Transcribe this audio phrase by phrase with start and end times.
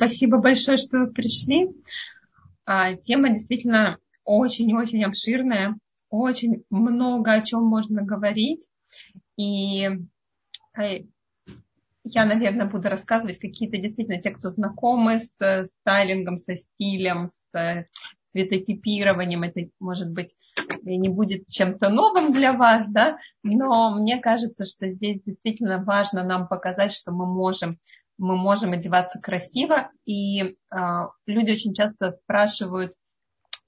[0.00, 1.68] Спасибо большое, что пришли.
[2.64, 5.76] А, тема действительно очень-очень обширная,
[6.08, 8.66] очень много о чем можно говорить.
[9.36, 9.90] И
[10.74, 11.00] э,
[12.04, 17.86] я, наверное, буду рассказывать какие-то действительно те, кто знакомы с стайлингом, со стилем, с
[18.28, 19.42] цветотипированием.
[19.42, 20.34] Это, может быть,
[20.82, 26.48] не будет чем-то новым для вас, да, но мне кажется, что здесь действительно важно нам
[26.48, 27.78] показать, что мы можем
[28.20, 30.76] мы можем одеваться красиво, и э,
[31.26, 32.94] люди очень часто спрашивают,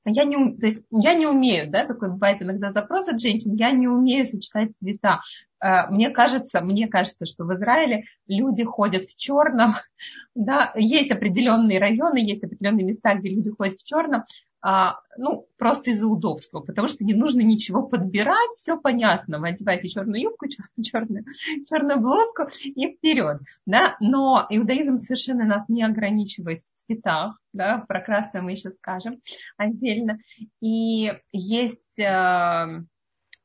[0.04, 3.70] я не, то есть я не умею, да, такой бывает иногда запрос от женщин, я
[3.70, 5.20] не умею сочетать цвета.
[5.60, 9.74] Мне кажется, мне кажется, что в Израиле люди ходят в черном,
[10.34, 14.24] да, есть определенные районы, есть определенные места, где люди ходят в черном, а,
[14.64, 20.22] ну, просто из-за удобства, потому что не нужно ничего подбирать, все понятно, вы одеваете черную
[20.22, 20.46] юбку,
[20.80, 21.24] черную,
[21.68, 28.00] черную блузку и вперед, да, но иудаизм совершенно нас не ограничивает в цветах, да, про
[28.00, 29.20] красное мы еще скажем
[29.56, 30.18] отдельно,
[30.60, 32.84] и есть э,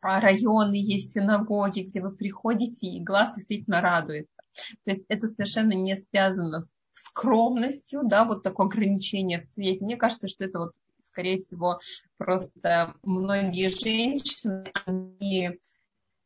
[0.01, 4.31] районы, есть синагоги, где вы приходите, и глаз действительно радуется.
[4.83, 9.85] То есть это совершенно не связано с скромностью, да, вот такое ограничение в цвете.
[9.85, 10.73] Мне кажется, что это вот
[11.07, 11.79] скорее всего,
[12.17, 15.59] просто многие женщины, они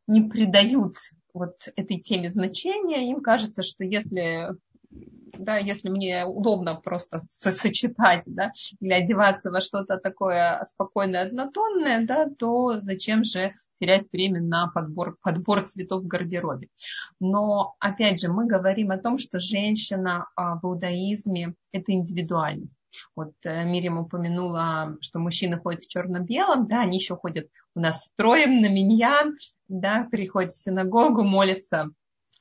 [0.08, 0.98] не придают
[1.34, 3.10] вот этой теме значения.
[3.10, 4.50] Им кажется, что если
[5.42, 12.28] да, если мне удобно просто сочетать, да, или одеваться во что-то такое спокойное, однотонное, да,
[12.30, 16.68] то зачем же терять время на подбор, подбор цветов в гардеробе.
[17.20, 22.76] Но, опять же, мы говорим о том, что женщина а, в иудаизме– это индивидуальность.
[23.16, 28.04] Вот э, Мирим упомянула, что мужчины ходят в черно-белом, да, они еще ходят у нас
[28.04, 29.36] строем на миньян,
[29.68, 31.90] да, приходят в синагогу, молятся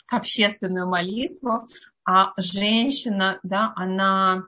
[0.09, 1.69] общественную молитву,
[2.13, 4.43] а женщина, да, она,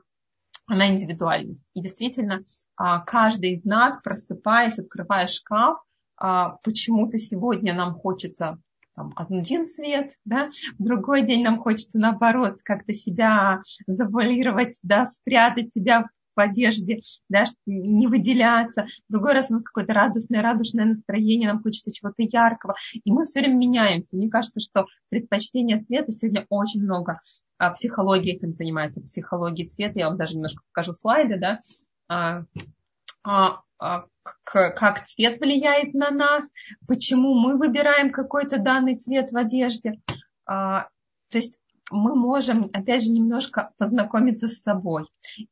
[0.67, 1.63] она индивидуальность.
[1.73, 2.43] И действительно,
[2.75, 5.77] а, каждый из нас, просыпаясь, открывая шкаф,
[6.17, 8.59] а, почему-то сегодня нам хочется
[8.95, 15.71] там, один цвет, да, в другой день нам хочется наоборот как-то себя завуалировать, да, спрятать
[15.73, 16.99] себя в одежде,
[17.29, 18.85] да, не выделяться.
[19.07, 22.75] В другой раз у нас какое-то радостное, радужное настроение, нам хочется чего-то яркого.
[23.03, 24.15] И мы все время меняемся.
[24.15, 27.17] Мне кажется, что предпочтение цвета сегодня очень много.
[27.57, 29.99] А психология этим занимается, психология цвета.
[29.99, 31.59] Я вам даже немножко покажу слайды, да.
[32.09, 32.43] А,
[33.23, 34.05] а, а
[34.43, 36.47] как цвет влияет на нас,
[36.87, 39.93] почему мы выбираем какой-то данный цвет в одежде.
[40.45, 40.87] А,
[41.29, 41.59] то есть
[41.91, 45.03] мы можем, опять же, немножко познакомиться с собой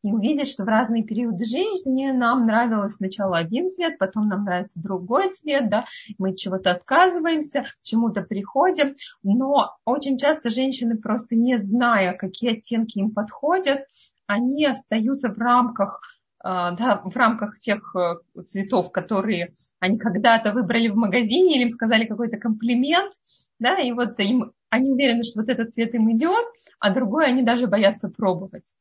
[0.03, 4.79] и увидеть, что в разные периоды жизни нам нравилось сначала один цвет, потом нам нравится
[4.79, 5.85] другой цвет, да,
[6.17, 12.99] мы чего-то отказываемся, к чему-то приходим, но очень часто женщины просто не зная, какие оттенки
[12.99, 13.85] им подходят,
[14.27, 16.01] они остаются в рамках
[16.43, 18.15] а, да, в рамках тех э,
[18.47, 23.13] цветов, которые они когда-то выбрали в магазине или им сказали какой-то комплимент,
[23.59, 26.45] да, и вот им, они уверены, что вот этот цвет им идет,
[26.79, 28.75] а другой они даже боятся пробовать.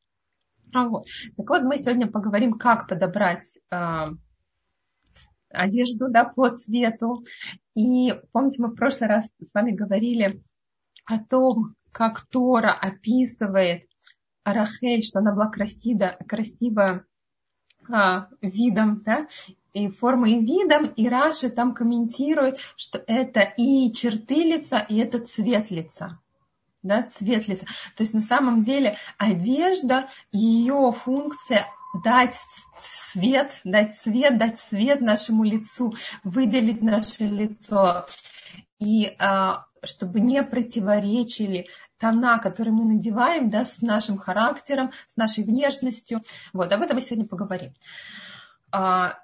[0.73, 1.05] А вот.
[1.35, 4.07] Так вот, мы сегодня поговорим, как подобрать э,
[5.49, 7.25] одежду да, по цвету.
[7.75, 10.41] И помните, мы в прошлый раз с вами говорили
[11.05, 13.83] о том, как Тора описывает
[14.45, 17.05] Рахель, что она была красива, красивая
[17.91, 19.27] а, видом, да,
[19.73, 25.19] и формой и видом, и Раши там комментирует, что это и черты лица, и это
[25.19, 26.19] цвет лица.
[26.83, 27.65] Да, цвет лица.
[27.95, 31.67] То есть на самом деле одежда, ее функция
[32.03, 32.35] дать
[32.81, 35.93] цвет, дать цвет, дать цвет нашему лицу,
[36.23, 38.07] выделить наше лицо.
[38.79, 41.67] И а, чтобы не противоречили
[41.99, 46.21] тона, которые мы надеваем, да, с нашим характером, с нашей внешностью.
[46.53, 47.73] Вот, об этом мы сегодня поговорим.
[48.71, 49.19] А,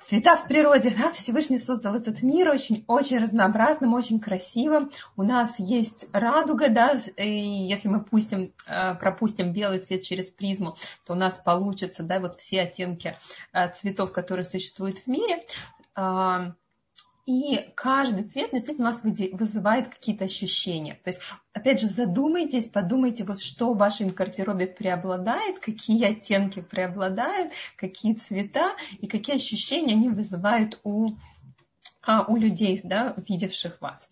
[0.00, 4.90] цвета в природе, да, Всевышний создал этот мир очень-очень разнообразным, очень красивым.
[5.16, 10.76] У нас есть радуга, да, и если мы пустим, а, пропустим белый цвет через призму,
[11.04, 13.16] то у нас получится, да, вот все оттенки
[13.52, 15.42] а, цветов, которые существуют в мире.
[17.26, 21.00] И каждый цвет действительно у нас вызывает какие-то ощущения.
[21.02, 21.20] То есть,
[21.52, 28.70] опять же, задумайтесь, подумайте, вот что в вашем гардеробе преобладает, какие оттенки преобладают, какие цвета
[29.00, 31.16] и какие ощущения они вызывают у,
[32.00, 34.08] а, у людей, да, видевших вас.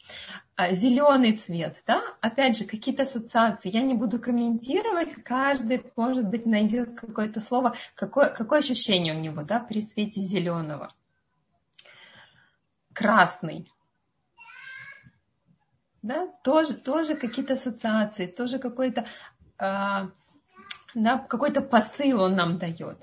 [0.56, 3.70] А, Зеленый цвет, да, опять же, какие-то ассоциации.
[3.70, 9.42] Я не буду комментировать, каждый, может быть, найдет какое-то слово, какое, какое ощущение у него,
[9.42, 10.90] да, при свете зеленого
[12.94, 13.70] красный.
[16.02, 19.06] Да, тоже, тоже какие-то ассоциации, тоже какой-то
[19.58, 20.08] э,
[20.94, 22.98] да, какой-то посыл он нам дает.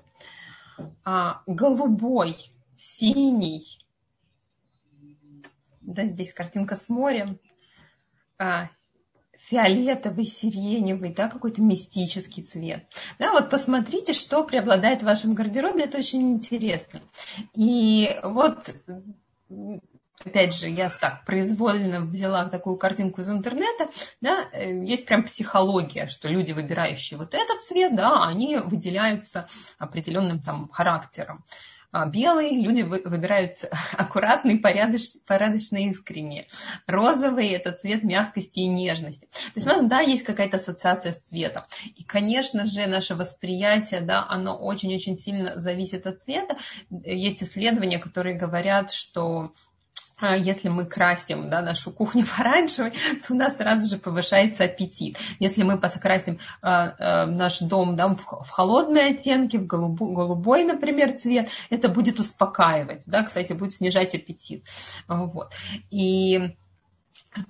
[1.03, 2.35] А, голубой,
[2.75, 3.85] синий,
[5.81, 7.39] да, здесь картинка с морем,
[8.37, 8.69] а,
[9.35, 12.87] фиолетовый, сиреневый, да, какой-то мистический цвет.
[13.19, 17.01] Да, вот посмотрите, что преобладает в вашем гардеробе, это очень интересно.
[17.53, 18.75] И вот
[20.25, 23.89] опять же, я так произвольно взяла такую картинку из интернета,
[24.21, 30.41] да, э, есть прям психология, что люди, выбирающие вот этот цвет, да, они выделяются определенным
[30.41, 31.43] там характером.
[31.91, 33.65] А белый люди выбирают
[33.97, 36.45] аккуратный, порядоч, порядочный, искренне.
[36.87, 39.25] Розовый– это цвет мягкости и нежности.
[39.25, 41.63] То есть у нас, да, есть какая-то ассоциация с цветом.
[41.95, 46.57] И, конечно же, наше восприятие, да, оно очень-очень сильно зависит от цвета.
[46.89, 49.53] Есть исследования, которые говорят, что
[50.21, 52.93] если мы красим да, нашу кухню оранжевый,
[53.25, 55.17] то у нас сразу же повышается аппетит.
[55.39, 60.63] Если мы покрасим э, э, наш дом да, в, в холодные оттенки, в голубой, голубой,
[60.63, 64.65] например, цвет, это будет успокаивать, да, кстати, будет снижать аппетит.
[65.07, 65.53] Вот.
[65.89, 66.55] И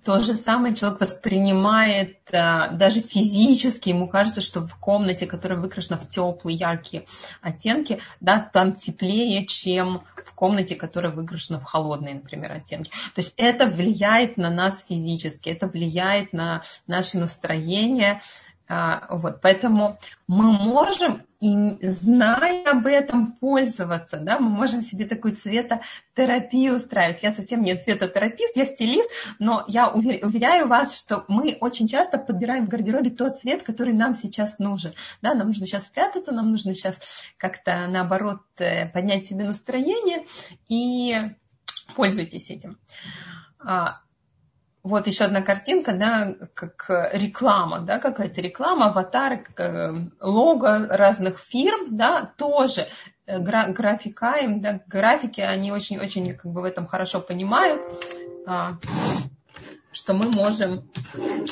[0.03, 5.97] то же самое человек воспринимает а, даже физически, ему кажется, что в комнате, которая выкрашена
[5.97, 7.05] в теплые, яркие
[7.41, 12.91] оттенки, да, там теплее, чем в комнате, которая выкрашена в холодные, например, оттенки.
[13.15, 18.21] То есть это влияет на нас физически, это влияет на наше настроение,
[18.67, 19.97] а, вот, поэтому
[20.27, 24.17] мы можем, и зная об этом, пользоваться.
[24.17, 24.39] Да?
[24.39, 27.23] Мы можем себе такую цветотерапию устраивать.
[27.23, 29.09] Я совсем не цветотерапист, я стилист,
[29.39, 34.13] но я уверяю вас, что мы очень часто подбираем в гардеробе тот цвет, который нам
[34.15, 34.93] сейчас нужен.
[35.23, 35.33] Да?
[35.33, 36.97] Нам нужно сейчас спрятаться, нам нужно сейчас
[37.37, 40.25] как-то, наоборот, э, поднять себе настроение
[40.69, 41.17] и
[41.95, 42.77] пользуйтесь этим.
[44.83, 51.95] Вот еще одна картинка, да, как реклама, да, какая-то реклама, аватары, э, лого разных фирм,
[51.95, 52.87] да, тоже
[53.27, 57.85] э, графика им, да, графики, они очень-очень как бы в этом хорошо понимают,
[58.47, 58.77] а,
[59.91, 60.89] что мы можем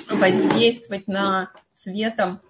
[0.10, 2.42] воздействовать на цветом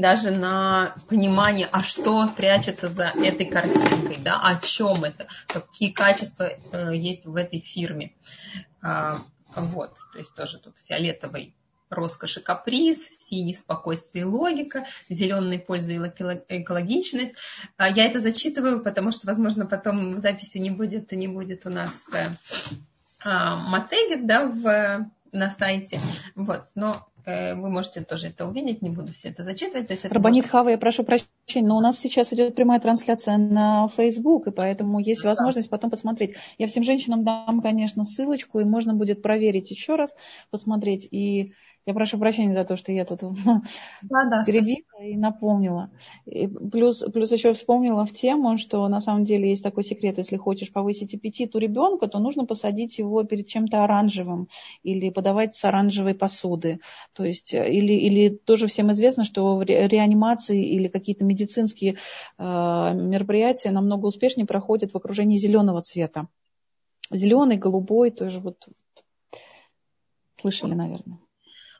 [0.00, 6.50] даже на понимание, а что прячется за этой картинкой, да, о чем это, какие качества
[6.72, 8.12] э, есть в этой фирме.
[8.82, 9.18] А,
[9.54, 11.54] вот, то есть тоже тут фиолетовый
[11.88, 17.34] роскошь и каприз, синий спокойствие и логика, зеленый польза и экологичность.
[17.76, 21.70] А я это зачитываю, потому что, возможно, потом в записи не будет, не будет у
[21.70, 22.30] нас э,
[23.20, 26.00] а, мацегет, да, в, на сайте.
[26.34, 29.88] Вот, но вы можете тоже это увидеть, не буду все это зачитывать.
[29.88, 30.50] То есть это Рабанит может...
[30.52, 35.00] Хава, я прошу прощения, но у нас сейчас идет прямая трансляция на Facebook, и поэтому
[35.00, 35.30] есть да.
[35.30, 36.36] возможность потом посмотреть.
[36.56, 40.14] Я всем женщинам дам, конечно, ссылочку, и можно будет проверить еще раз,
[40.50, 41.08] посмотреть.
[41.10, 41.52] И
[41.86, 43.20] я прошу прощения за то, что я тут
[44.02, 45.90] да, да, перебила и напомнила.
[46.26, 50.36] И плюс, плюс еще вспомнила в тему, что на самом деле есть такой секрет, если
[50.36, 54.48] хочешь повысить аппетит у ребенка, то нужно посадить его перед чем-то оранжевым
[54.82, 56.80] или подавать с оранжевой посуды.
[57.12, 62.42] То есть, э, или, или тоже всем известно, что в реанимации или какие-то медицинские э,
[62.42, 66.26] мероприятия намного успешнее проходят в окружении зеленого цвета.
[67.12, 68.68] Зеленый, голубой, тоже вот
[70.40, 71.20] слышали, наверное.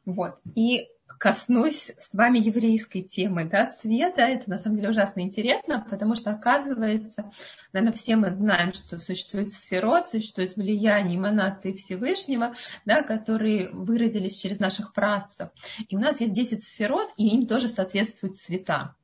[0.07, 0.39] Вот.
[0.55, 0.89] И
[1.19, 4.23] коснусь с вами еврейской темы, да, цвета.
[4.23, 7.31] Это на самом деле ужасно интересно, потому что оказывается,
[7.73, 14.61] наверное, все мы знаем, что существует сферот, существует влияние эманации Всевышнего, да, которые выразились через
[14.61, 15.49] наших працев.
[15.89, 18.95] И у нас есть 10 сферот, и им тоже соответствуют цвета.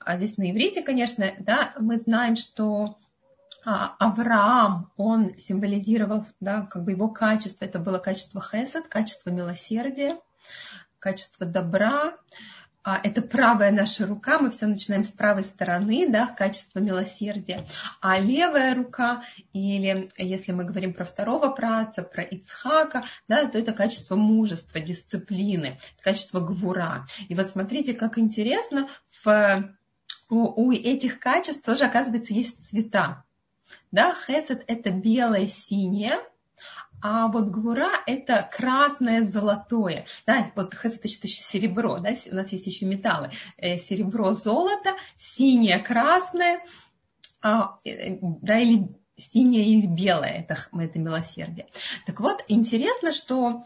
[0.00, 2.98] А здесь на иврите, конечно, да, мы знаем, что
[3.64, 10.18] Авраам, он символизировал, да, как бы его качество, это было качество хесед, качество милосердия,
[10.98, 12.14] качество добра,
[12.86, 17.66] а, это правая наша рука, мы все начинаем с правой стороны, да, качество милосердия.
[18.02, 23.72] А левая рука, или если мы говорим про второго праца, про Ицхака, да, то это
[23.72, 27.06] качество мужества, дисциплины, качество гвура.
[27.30, 29.74] И вот смотрите, как интересно, в,
[30.28, 33.24] у, у этих качеств тоже, оказывается, есть цвета.
[33.94, 36.18] Да, хесед это белое, синее,
[37.00, 40.06] а вот гвура это красное, золотое.
[40.26, 43.30] Да, вот хесед это еще серебро, да, у нас есть еще металлы.
[43.56, 46.64] Э, серебро, золото, синее, красное,
[47.40, 51.68] а, э, да, или синее или белое, это, это милосердие.
[52.04, 53.64] Так вот, интересно, что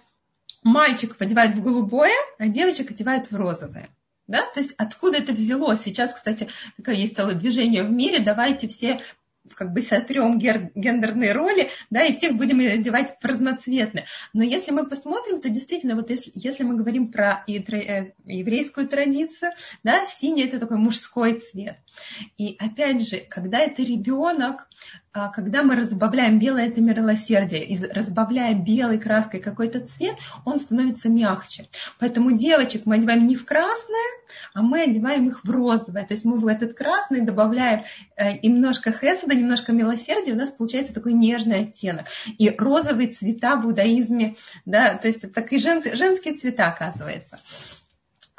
[0.63, 3.89] мальчик одевает в голубое, а девочек одевает в розовое.
[4.27, 4.43] Да?
[4.53, 5.81] То есть откуда это взялось?
[5.81, 9.01] Сейчас, кстати, такое есть целое движение в мире, давайте все
[9.55, 14.07] как бы сотрем гендерные роли, да, и всех будем одевать в разноцветные.
[14.33, 19.53] Но если мы посмотрим, то действительно, вот если, если мы говорим про э, еврейскую традицию,
[19.83, 21.79] да, синий это такой мужской цвет.
[22.37, 24.69] И опять же, когда это ребенок,
[25.13, 31.09] а, когда мы разбавляем белое это милосердие, и разбавляем белой краской какой-то цвет, он становится
[31.09, 31.69] мягче.
[31.99, 34.09] Поэтому девочек мы одеваем не в красное,
[34.55, 36.05] а мы одеваем их в розовое.
[36.07, 37.85] То есть мы в этот красный добавляем
[38.17, 42.07] э, и немножко хесада, немножко милосердия, у нас получается такой нежный оттенок.
[42.39, 47.39] И розовые цвета в иудаизме, да, то есть это такие женские, женские цвета, оказывается.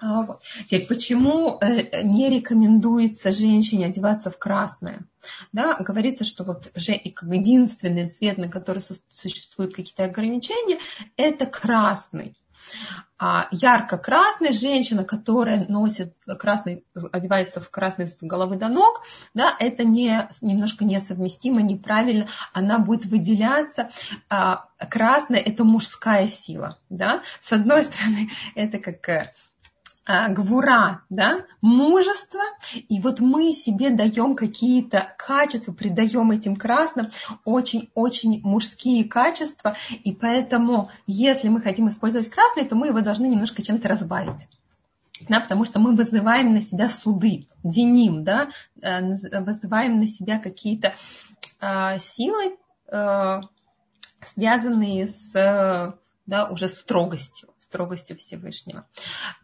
[0.02, 0.38] А.
[0.66, 5.02] Теперь, почему э, не рекомендуется женщине одеваться в красное?
[5.52, 10.80] Да, говорится, что вот единственный цвет, на который существуют какие-то ограничения,
[11.18, 12.36] это красный.
[13.22, 19.84] А ярко-красный, женщина, которая носит красный, одевается в красный с головы до ног, да, это
[19.84, 23.90] не, немножко несовместимо, неправильно, она будет выделяться.
[24.30, 26.78] А красная– это мужская сила.
[26.90, 27.22] Да?
[27.42, 29.34] С одной стороны, это как э,
[30.30, 32.42] гвура, да, мужество,
[32.74, 37.10] и вот мы себе даем какие-то качества, придаем этим красным
[37.46, 43.62] очень-очень мужские качества, и поэтому, если мы хотим использовать красный, то мы его должны немножко
[43.62, 44.48] чем-то разбавить.
[45.28, 48.50] Да, потому что мы вызываем на себя суды, деним, да,
[48.82, 49.02] э,
[49.42, 50.96] вызываем на себя какие-то
[51.60, 53.42] э, силы, э,
[54.24, 58.88] связанные с да, уже строгостью, строгостью Всевышнего.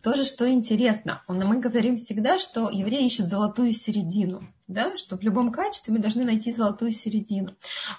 [0.01, 5.51] Тоже, что интересно, мы говорим всегда, что евреи ищут золотую середину, да, что в любом
[5.51, 7.55] качестве мы должны найти золотую середину.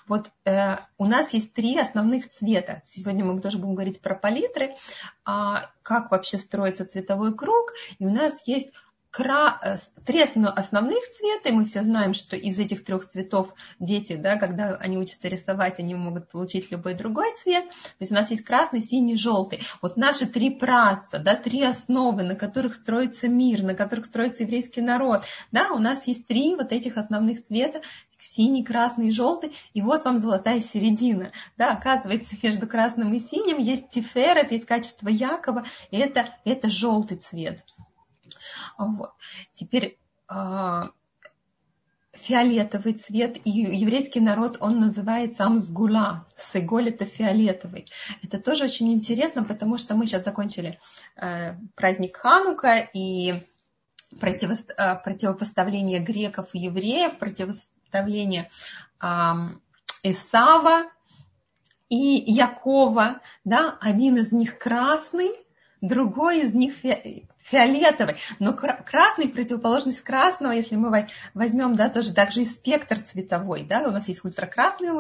[0.08, 2.82] Вот э, у нас есть три основных цвета.
[2.86, 4.74] Сегодня мы тоже будем говорить про палитры,
[5.24, 7.72] а, как вообще строится цветовой круг.
[8.00, 8.72] И у нас есть
[9.16, 9.58] кра...
[9.62, 14.36] Э, три основных цвета, и мы все знаем, что из этих трех цветов дети, да,
[14.36, 17.66] когда они учатся рисовать, они могут получить любой другой цвет.
[17.66, 19.60] То есть у нас есть красный, синий, желтый.
[19.80, 24.82] Вот наши три праца, да, три основы, на которых строится мир, на которых строится еврейский
[24.82, 25.22] народ.
[25.50, 27.80] Да, у нас есть три вот этих основных цвета,
[28.18, 31.32] синий, красный и желтый, и вот вам золотая середина.
[31.56, 37.16] Да, оказывается, между красным и синим есть тиферет, есть качество Якова, и это, это желтый
[37.16, 37.64] цвет.
[38.78, 39.12] Вот.
[39.54, 39.98] Теперь
[40.28, 40.90] а,
[42.16, 47.86] фиолетовый цвет, и еврейский народ, он называется амсгула, сеголь это фиолетовый.
[48.22, 50.78] Это тоже очень интересно, потому что мы сейчас закончили
[51.16, 53.44] э, праздник Ханука и э,
[54.20, 58.50] противопоставление греков и евреев, противопоставление
[59.02, 59.06] э,
[60.02, 60.90] Исава
[61.88, 65.30] и Якова, да, один из них красный,
[65.80, 66.74] другой из них
[67.46, 73.82] фиолетовый, но красный противоположность красного, если мы возьмем, да, тоже также и спектр цветовой, да,
[73.86, 74.92] у нас есть ультракрасное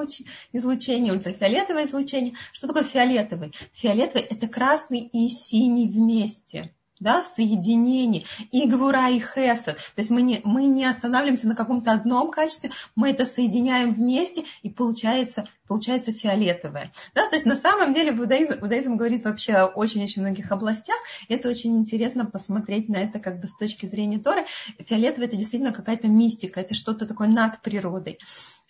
[0.52, 2.34] излучение, ультрафиолетовое излучение.
[2.52, 3.52] Что такое фиолетовый?
[3.72, 9.76] Фиолетовый– это красный и синий вместе да, соединение, и гвура, и хесед.
[9.76, 14.44] То есть мы не, мы не останавливаемся на каком-то одном качестве, мы это соединяем вместе,
[14.62, 16.90] и получается, получается фиолетовое.
[17.14, 20.96] Да, то есть на самом деле буддаизм, буддаизм говорит вообще о очень-очень многих областях.
[21.28, 24.44] Это очень интересно посмотреть на это как бы с точки зрения Торы.
[24.78, 28.18] Фиолетовое это действительно какая-то мистика, это что-то такое над природой,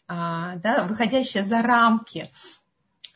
[0.08, 2.30] а, да, выходящее за рамки.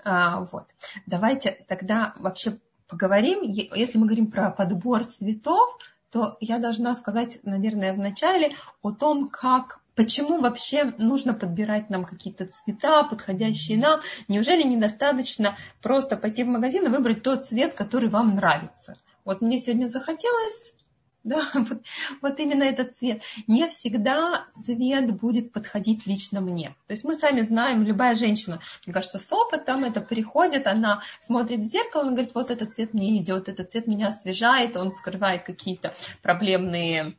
[0.04, 0.68] А, вот.
[1.06, 2.58] Давайте тогда вообще
[2.90, 3.42] поговорим.
[3.42, 5.78] Если мы говорим про подбор цветов,
[6.10, 8.50] то я должна сказать, наверное, вначале
[8.82, 14.00] о том, как Почему вообще нужно подбирать нам какие-то цвета, подходящие нам?
[14.28, 18.96] Неужели недостаточно просто пойти в магазин и выбрать тот цвет, который вам нравится?
[19.26, 20.74] Вот мне сегодня захотелось
[21.24, 21.82] да, вот,
[22.22, 23.22] вот именно этот цвет.
[23.46, 26.74] Не всегда цвет будет подходить лично мне.
[26.86, 31.60] То есть мы сами знаем, любая женщина, мне кажется, с опытом это приходит, она смотрит
[31.60, 35.44] в зеркало, она говорит, вот этот цвет мне идет, этот цвет меня освежает, он скрывает
[35.44, 37.16] какие-то проблемные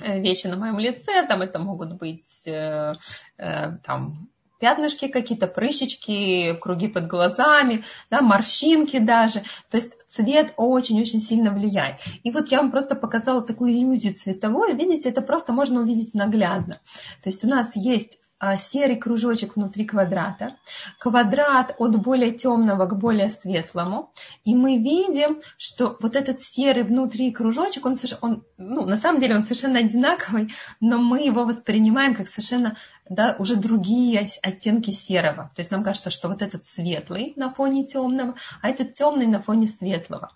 [0.00, 2.94] э, вещи на моем лице, там это могут быть э,
[3.36, 4.28] э, там
[4.58, 9.42] пятнышки какие-то, прыщички, круги под глазами, да, морщинки даже.
[9.70, 12.00] То есть цвет очень-очень сильно влияет.
[12.22, 14.76] И вот я вам просто показала такую иллюзию цветовую.
[14.76, 16.80] Видите, это просто можно увидеть наглядно.
[17.22, 18.18] То есть у нас есть
[18.58, 20.56] серый кружочек внутри квадрата,
[20.98, 24.12] квадрат от более темного к более светлому,
[24.44, 29.36] и мы видим, что вот этот серый внутри кружочек, он, он ну, на самом деле
[29.36, 32.76] он совершенно одинаковый, но мы его воспринимаем как совершенно
[33.08, 35.50] да, уже другие оттенки серого.
[35.54, 39.40] То есть нам кажется, что вот этот светлый на фоне темного, а этот темный на
[39.40, 40.32] фоне светлого.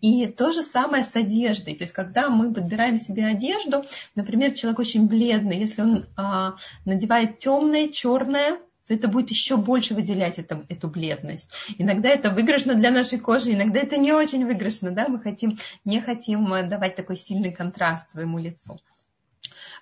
[0.00, 1.74] И то же самое с одеждой.
[1.76, 7.38] То есть когда мы подбираем себе одежду, например, человек очень бледный, если он а, надевает
[7.40, 11.50] темное, черное, то это будет еще больше выделять это, эту бледность.
[11.78, 14.90] Иногда это выигрышно для нашей кожи, иногда это не очень выигрышно.
[14.90, 15.08] Да?
[15.08, 18.78] Мы хотим, не хотим э, давать такой сильный контраст своему лицу.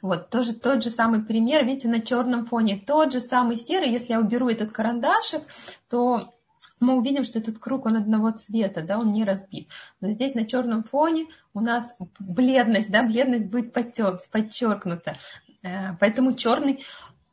[0.02, 4.12] Вот, тоже тот же самый пример, видите, на черном фоне тот же самый серый, если
[4.12, 5.42] я уберу этот карандашик,
[5.88, 6.34] то
[6.80, 9.68] мы увидим, что этот круг, он одного цвета, да, он не разбит.
[10.00, 15.16] Но здесь на черном фоне у нас бледность, да, бледность будет подчеркнута.
[15.62, 16.84] Э, поэтому черный,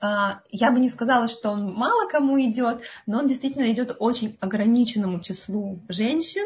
[0.02, 5.22] я бы не сказала, что он мало кому идет, но он действительно идет очень ограниченному
[5.22, 6.46] числу женщин,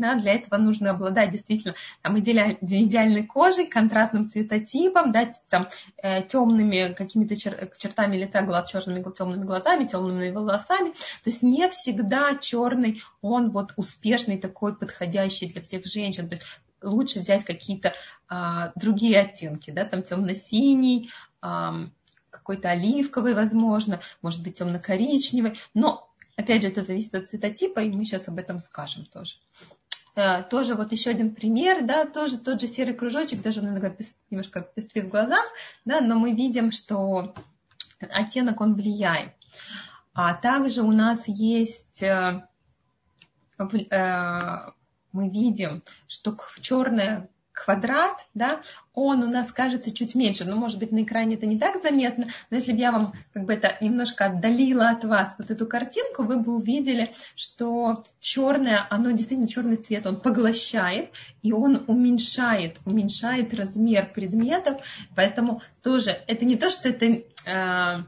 [0.00, 5.68] да, для этого нужно обладать действительно там, идеальной кожей, контрастным цветотипом, да, там,
[6.02, 10.90] э, темными какими-то чер- чертами лица, глаз, черными темными глазами, темными волосами.
[10.90, 16.28] То есть не всегда черный, он вот успешный такой, подходящий для всех женщин.
[16.28, 16.46] То есть
[16.82, 17.92] лучше взять какие-то
[18.28, 21.10] а, другие оттенки, да, там темно-синий,
[21.42, 21.74] а,
[22.30, 26.10] какой-то оливковый, возможно, может быть темно-коричневый, но
[26.40, 29.34] Опять же, это зависит от цветотипа, и мы сейчас об этом скажем тоже.
[30.14, 33.94] Э, тоже вот еще один пример, да, тоже тот же серый кружочек, даже он иногда
[34.30, 35.44] немножко пестрит в глазах,
[35.84, 37.34] да, но мы видим, что
[38.00, 39.32] оттенок он влияет.
[40.14, 42.42] А также у нас есть, э,
[43.58, 44.56] э,
[45.12, 47.28] мы видим, что черное
[47.62, 48.60] квадрат, да,
[48.94, 50.44] он у нас кажется чуть меньше.
[50.44, 53.44] Ну, может быть, на экране это не так заметно, но если бы я вам как
[53.44, 59.10] бы это немножко отдалила от вас вот эту картинку, вы бы увидели, что черное, оно
[59.10, 61.10] действительно черный цвет, он поглощает,
[61.42, 64.82] и он уменьшает, уменьшает размер предметов,
[65.14, 68.04] поэтому тоже это не то, что это э,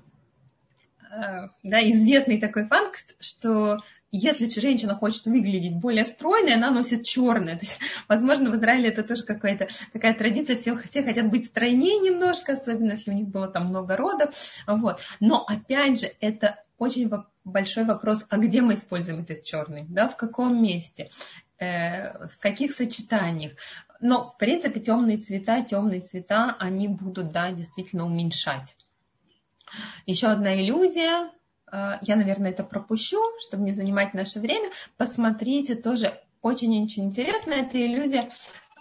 [1.12, 3.78] да, известный такой факт, что
[4.12, 7.54] если женщина хочет выглядеть более стройной, она носит черное.
[7.58, 7.78] То есть,
[8.08, 12.92] возможно, в Израиле это тоже какая-то такая традиция, все, все хотят быть стройнее немножко, особенно
[12.92, 14.34] если у них было там много родов.
[14.66, 15.00] Вот.
[15.20, 17.10] Но опять же, это очень
[17.44, 21.10] большой вопрос, а где мы используем этот черный, да, в каком месте,
[21.58, 23.52] э, в каких сочетаниях.
[24.00, 28.76] Но, в принципе, темные цвета, темные цвета, они будут, да, действительно уменьшать.
[30.06, 31.30] Еще одна иллюзия,
[31.72, 34.70] Э, я, наверное, это пропущу, чтобы не занимать наше время.
[34.98, 37.52] Посмотрите, тоже очень-очень интересно.
[37.54, 38.30] Это иллюзия,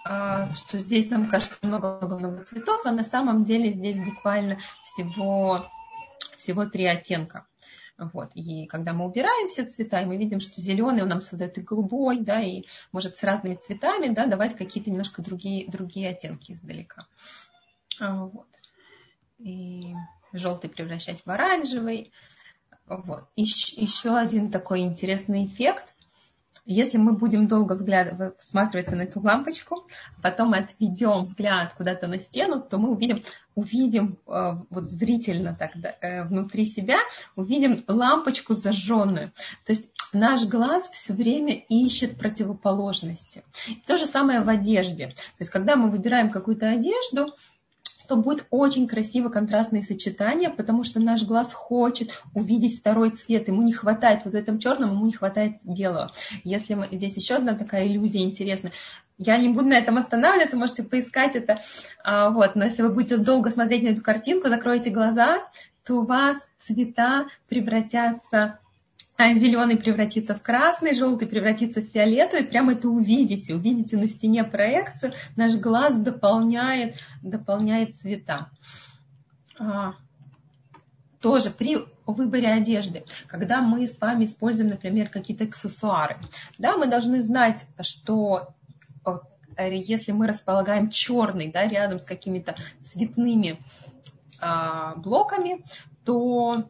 [0.07, 5.65] э, что здесь нам кажется много-много-много цветов, а на самом деле здесь буквально всего,
[6.37, 7.47] всего три оттенка.
[7.97, 8.31] Вот.
[8.33, 11.61] И когда мы убираем все цвета, и мы видим, что зеленый он нам создает и
[11.61, 17.05] голубой, да, и может с разными цветами да, давать какие-то немножко другие, другие оттенки издалека.
[17.99, 18.47] А, вот.
[19.37, 19.93] И
[20.33, 22.11] желтый превращать в оранжевый.
[22.87, 23.29] Вот.
[23.35, 25.93] Еще, еще один такой интересный эффект.
[26.65, 32.19] Если мы будем долго взгляд, всматриваться на эту лампочку, а потом отведем взгляд куда-то на
[32.19, 33.23] стену, то мы увидим,
[33.55, 36.99] увидим э, вот зрительно так, да, э, внутри себя,
[37.35, 39.31] увидим лампочку зажженную.
[39.65, 43.43] То есть наш глаз все время ищет противоположности.
[43.87, 45.07] То же самое в одежде.
[45.07, 47.33] То есть когда мы выбираем какую-то одежду,
[48.11, 53.47] то будет очень красиво контрастные сочетания, потому что наш глаз хочет увидеть второй цвет.
[53.47, 56.11] Ему не хватает вот в этом черном, ему не хватает белого.
[56.43, 56.89] Если мы...
[56.91, 58.73] Здесь еще одна такая иллюзия интересная.
[59.17, 61.61] Я не буду на этом останавливаться, можете поискать это.
[62.03, 62.55] А, вот.
[62.55, 65.47] Но если вы будете долго смотреть на эту картинку, закроете глаза,
[65.85, 68.59] то у вас цвета превратятся
[69.33, 75.13] зеленый превратится в красный, желтый превратится в фиолетовый, прямо это увидите, увидите на стене проекцию,
[75.35, 78.49] наш глаз дополняет, дополняет цвета.
[79.59, 79.93] А,
[81.19, 86.17] тоже при выборе одежды, когда мы с вами используем, например, какие-то аксессуары,
[86.57, 88.53] да, мы должны знать, что
[89.55, 93.61] э, если мы располагаем черный да, рядом с какими-то цветными
[94.39, 95.63] а, блоками,
[96.03, 96.69] то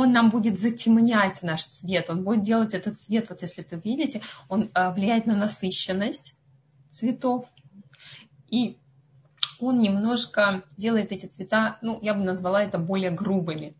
[0.00, 4.22] он нам будет затемнять наш цвет, он будет делать этот цвет, вот если вы видите,
[4.48, 6.34] он э, влияет на насыщенность
[6.90, 7.46] цветов,
[8.48, 8.78] и
[9.60, 13.74] он немножко делает эти цвета, ну, я бы назвала это более грубыми.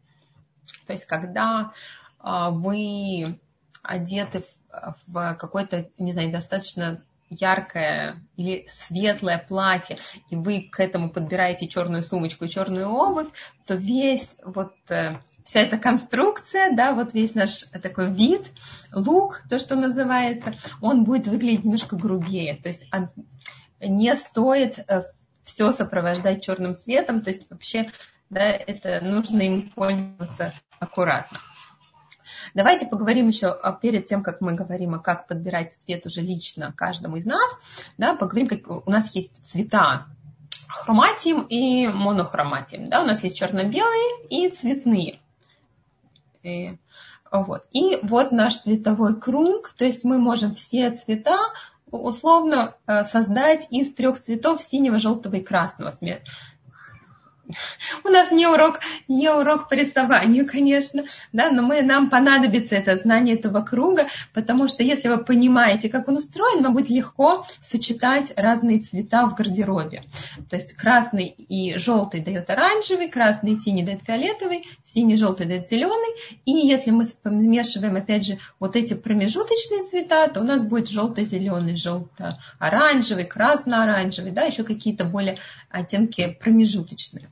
[0.86, 1.72] То есть, когда
[2.22, 3.40] э, вы
[3.82, 4.44] одеты
[5.06, 9.98] в какое-то, не знаю, достаточно яркое или светлое платье,
[10.30, 13.28] и вы к этому подбираете черную сумочку и черную обувь,
[13.66, 18.50] то весь вот э, вся эта конструкция, да, вот весь наш такой вид,
[18.92, 22.56] лук, то, что называется, он будет выглядеть немножко грубее.
[22.56, 22.84] То есть
[23.80, 25.04] не стоит э,
[25.44, 27.90] все сопровождать черным цветом, то есть вообще
[28.30, 31.40] да, это нужно им пользоваться аккуратно.
[32.54, 37.16] Давайте поговорим еще перед тем, как мы говорим, о как подбирать цвет уже лично каждому
[37.16, 37.50] из нас,
[37.98, 40.06] да, поговорим, как у нас есть цвета
[40.68, 42.88] хроматием и монохроматием.
[42.88, 45.20] Да, у нас есть черно-белые и цветные.
[46.44, 46.78] И,
[47.32, 47.64] вот.
[47.72, 51.38] и вот наш цветовой круг, то есть мы можем все цвета
[51.90, 55.90] условно э, создать из трех цветов синего, желтого и красного
[58.04, 62.96] у нас не урок, не урок по рисованию, конечно, да, но мы, нам понадобится это
[62.96, 68.32] знание этого круга, потому что если вы понимаете, как он устроен, вам будет легко сочетать
[68.36, 70.04] разные цвета в гардеробе.
[70.48, 75.46] То есть красный и желтый дает оранжевый, красный и синий дает фиолетовый, синий и желтый
[75.46, 76.14] дает зеленый.
[76.44, 81.76] И если мы смешиваем, опять же, вот эти промежуточные цвета, то у нас будет желто-зеленый,
[81.76, 85.38] желто-оранжевый, красно-оранжевый, да, еще какие-то более
[85.70, 87.30] оттенки промежуточные.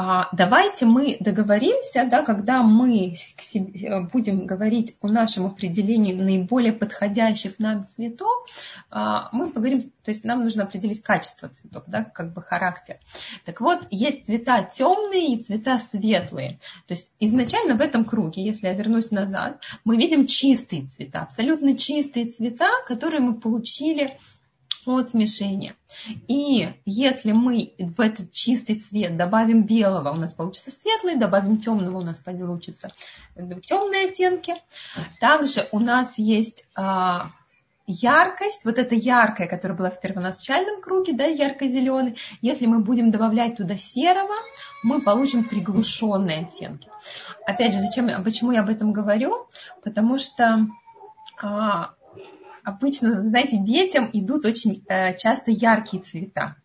[0.00, 7.58] А давайте мы договоримся, да, когда мы себе, будем говорить о нашем определении наиболее подходящих
[7.58, 8.46] нам цветов,
[8.90, 13.00] а, мы поговорим, то есть нам нужно определить качество цветов, да, как бы характер.
[13.44, 16.60] Так вот, есть цвета темные и цвета светлые.
[16.86, 21.76] То есть изначально в этом круге, если я вернусь назад, мы видим чистые цвета, абсолютно
[21.76, 24.16] чистые цвета, которые мы получили
[24.96, 25.76] от смешения.
[26.26, 31.98] И если мы в этот чистый цвет добавим белого, у нас получится светлый, добавим темного,
[31.98, 32.92] у нас получится
[33.36, 34.54] темные оттенки.
[35.20, 37.30] Также у нас есть а,
[37.88, 43.56] яркость, вот эта яркая, которая была в первоначальном круге, да, ярко-зеленый, если мы будем добавлять
[43.56, 44.34] туда серого,
[44.82, 46.88] мы получим приглушенные оттенки.
[47.46, 49.48] Опять же, зачем, почему я об этом говорю?
[49.82, 50.66] Потому что
[51.40, 51.94] а,
[52.68, 56.56] обычно, знаете, детям идут очень э, часто яркие цвета.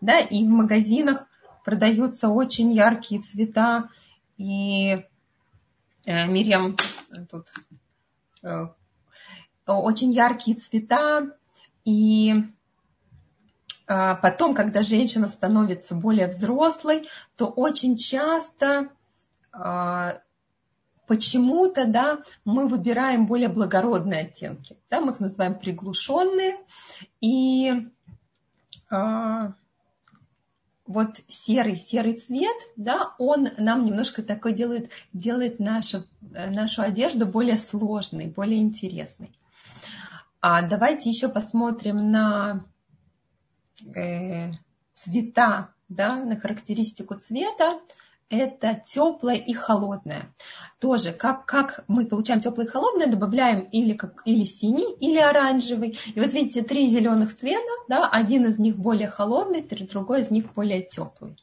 [0.00, 1.26] Да, и в магазинах
[1.64, 3.90] продаются очень яркие цвета.
[4.38, 5.04] И
[6.06, 6.76] э, Мирьям
[7.30, 7.48] тут
[8.42, 8.68] э,
[9.66, 11.36] очень яркие цвета.
[11.84, 12.34] И
[13.86, 18.90] потом, когда женщина становится более взрослой, то очень часто
[21.10, 24.76] почему-то, да, мы выбираем более благородные оттенки.
[24.88, 26.54] Да, мы их называем приглушенные.
[27.20, 27.88] И
[28.88, 29.54] а,
[30.86, 37.58] вот серый, серый цвет, да, он нам немножко такой делает, делает нашу, нашу одежду более
[37.58, 39.36] сложной, более интересной.
[40.40, 42.64] А давайте еще посмотрим на
[43.96, 44.52] э,
[44.92, 47.80] цвета, да, на характеристику цвета
[48.30, 50.32] это теплое и холодное.
[50.78, 55.98] Тоже, как, как мы получаем теплое и холодное, добавляем или, как, или синий, или оранжевый.
[56.14, 60.54] И вот видите, три зеленых цвета, да, один из них более холодный, другой из них
[60.54, 61.36] более теплый.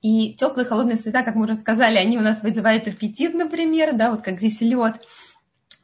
[0.00, 3.94] И теплые и холодные цвета, как мы уже сказали, они у нас вызывают аппетит, например,
[3.94, 5.00] да, вот как здесь лед.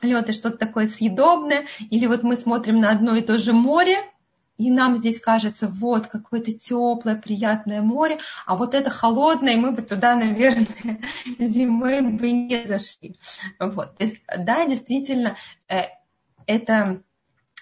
[0.01, 1.67] Лед это что-то такое съедобное.
[1.91, 3.99] Или вот мы смотрим на одно и то же море,
[4.59, 9.73] и нам здесь кажется, вот какое-то теплое, приятное море, а вот это холодное, и мы
[9.73, 11.01] бы туда, наверное,
[11.39, 13.19] зимой бы не зашли.
[13.59, 13.97] Вот.
[13.97, 15.37] То есть, да, действительно,
[15.69, 15.83] э,
[16.47, 17.03] это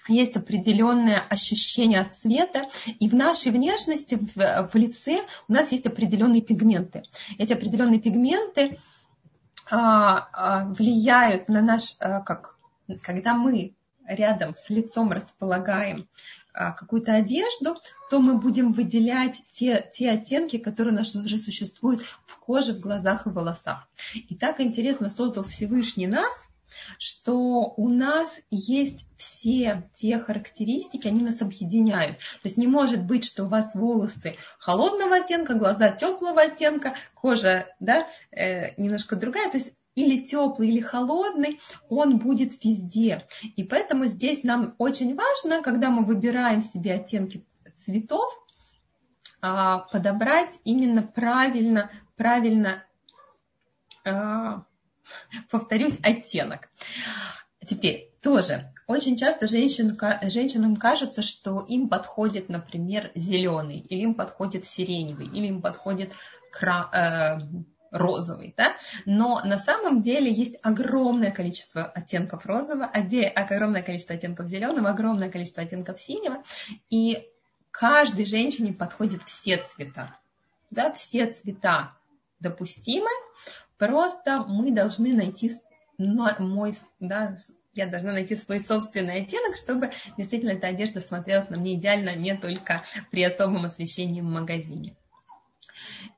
[0.07, 2.67] есть определенное ощущение от цвета,
[2.99, 7.03] и в нашей внешности, в, в лице у нас есть определенные пигменты.
[7.37, 8.79] Эти определенные пигменты
[9.69, 12.57] а, а, влияют на наш, а, как,
[13.01, 13.75] когда мы
[14.07, 16.07] рядом с лицом располагаем
[16.57, 17.77] какую-то одежду,
[18.09, 22.79] то мы будем выделять те, те оттенки, которые у нас уже существуют в коже, в
[22.79, 23.87] глазах и волосах.
[24.29, 26.47] И так интересно создал Всевышний нас,
[26.97, 32.17] что у нас есть все те характеристики, они нас объединяют.
[32.17, 37.67] То есть не может быть, что у вас волосы холодного оттенка, глаза теплого оттенка, кожа
[37.79, 39.49] да, э, немножко другая.
[39.49, 43.27] То есть или теплый, или холодный, он будет везде.
[43.55, 47.43] И поэтому здесь нам очень важно, когда мы выбираем себе оттенки
[47.75, 48.31] цветов,
[49.41, 52.83] а, подобрать именно правильно, правильно,
[54.05, 54.65] а,
[55.49, 56.69] повторюсь, оттенок.
[57.67, 64.67] Теперь тоже очень часто женщин, женщинам кажется, что им подходит, например, зеленый, или им подходит
[64.67, 66.13] сиреневый, или им подходит
[66.51, 67.63] кра, э,
[67.97, 68.75] розовый, да?
[69.05, 75.63] но на самом деле есть огромное количество оттенков розового, огромное количество оттенков зеленого, огромное количество
[75.63, 76.43] оттенков синего,
[76.89, 77.27] и
[77.71, 80.15] каждой женщине подходят все цвета.
[80.71, 80.91] Да?
[80.93, 81.93] Все цвета
[82.39, 83.09] допустимы,
[83.77, 85.51] просто мы должны найти
[85.97, 87.35] мой, да,
[87.73, 92.35] я должна найти свой собственный оттенок, чтобы действительно эта одежда смотрелась на мне идеально, не
[92.35, 94.95] только при особом освещении в магазине.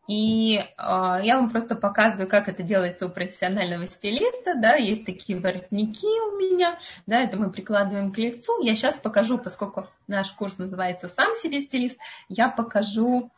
[0.07, 4.55] И э, я вам просто показываю, как это делается у профессионального стилиста.
[4.55, 8.61] Да, есть такие воротники у меня, да, это мы прикладываем к лицу.
[8.63, 13.31] Я сейчас покажу, поскольку наш курс называется «Сам себе стилист», я покажу,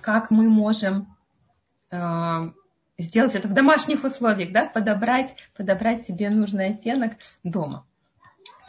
[0.00, 1.16] как мы можем
[1.90, 2.50] э,
[2.98, 7.12] сделать это в домашних условиях, да, подобрать, подобрать себе нужный оттенок
[7.44, 7.86] дома.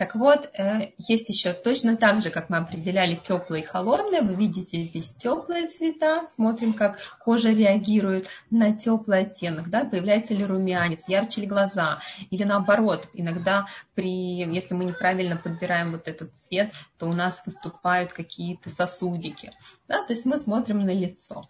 [0.02, 4.24] Так вот, э, есть еще точно так же, как мы определяли теплые и холодные.
[4.24, 6.28] Вы видите здесь теплые цвета.
[6.34, 9.70] Смотрим, как кожа реагирует на теплый оттенок.
[9.70, 9.86] Да?
[9.86, 12.02] Появляется ли румянец, ярче ли глаза.
[12.32, 18.12] Или наоборот, иногда, при, если мы неправильно подбираем вот этот цвет, то у нас выступают
[18.12, 19.54] какие-то сосудики.
[19.88, 20.04] Да?
[20.04, 21.48] То есть мы смотрим на лицо.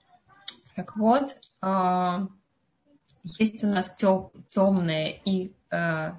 [0.76, 2.28] Так вот, а,
[3.24, 3.96] есть у нас
[4.50, 5.52] темное и э,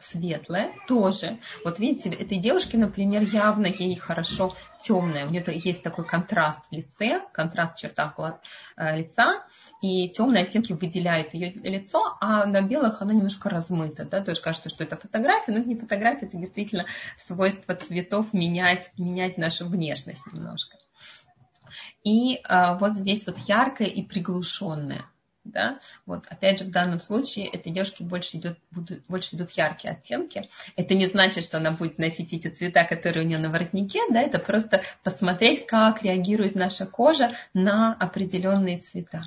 [0.01, 1.38] светлое тоже.
[1.65, 5.27] Вот видите, этой девушке, например, явно ей хорошо темное.
[5.27, 9.45] У нее есть такой контраст в лице, контраст в чертах э, лица,
[9.81, 14.05] и темные оттенки выделяют ее лицо, а на белых оно немножко размыто.
[14.05, 14.23] Да?
[14.23, 16.87] Тоже кажется, что это фотография, но это не фотография, это действительно
[17.17, 20.77] свойство цветов менять, менять нашу внешность немножко.
[22.05, 25.07] И э, вот здесь вот яркое и приглушенное
[25.44, 29.92] да, вот опять же в данном случае этой девушке больше, идет, будут, больше идут яркие
[29.94, 30.48] оттенки.
[30.76, 34.20] Это не значит, что она будет носить эти цвета, которые у нее на воротнике, да,
[34.20, 39.24] это просто посмотреть, как реагирует наша кожа на определенные цвета.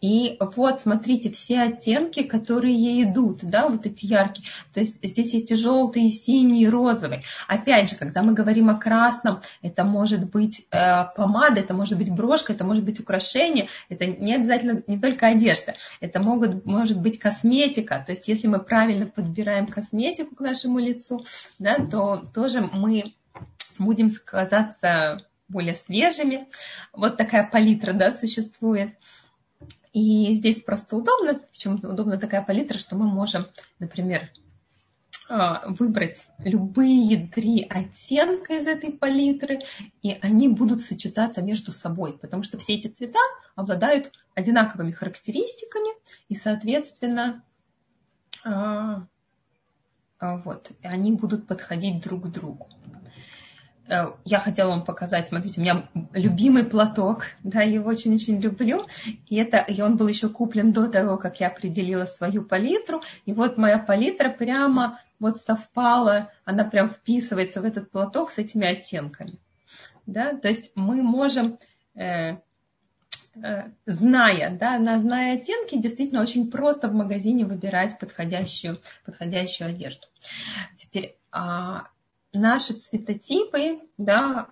[0.00, 4.48] И вот, смотрите, все оттенки, которые ей идут, да, вот эти яркие.
[4.72, 7.24] То есть здесь есть и желтый, и синий, и розовый.
[7.48, 12.10] Опять же, когда мы говорим о красном, это может быть э, помада, это может быть
[12.10, 17.18] брошка, это может быть украшение, это не обязательно не только одежда, это могут, может быть
[17.18, 18.02] косметика.
[18.04, 21.24] То есть если мы правильно подбираем косметику к нашему лицу,
[21.58, 23.14] да, то тоже мы
[23.78, 26.46] будем казаться более свежими.
[26.92, 28.94] Вот такая палитра да, существует.
[29.98, 33.46] И здесь просто удобно, почему удобна такая палитра, что мы можем,
[33.80, 34.30] например,
[35.28, 39.58] а, выбрать любые три оттенка из этой палитры,
[40.02, 43.18] и они будут сочетаться между собой, потому что все эти цвета
[43.56, 45.90] обладают одинаковыми характеристиками,
[46.28, 47.42] и, соответственно,
[48.44, 49.04] а,
[50.20, 52.68] а, вот, они будут подходить друг к другу.
[53.88, 58.86] Э, я хотела вам показать, смотрите, у меня любимый платок, да, я его очень-очень люблю,
[59.26, 63.32] и, это, и он был еще куплен до того, как я определила свою палитру, и
[63.32, 69.38] вот моя палитра прямо вот совпала, она прям вписывается в этот платок с этими оттенками,
[70.06, 71.58] да, то есть мы можем,
[71.94, 72.36] э,
[73.42, 80.06] э, зная, да, на зная оттенки, действительно очень просто в магазине выбирать подходящую, подходящую одежду.
[80.76, 81.88] Теперь, а,
[82.32, 84.48] наши цветотипы, да,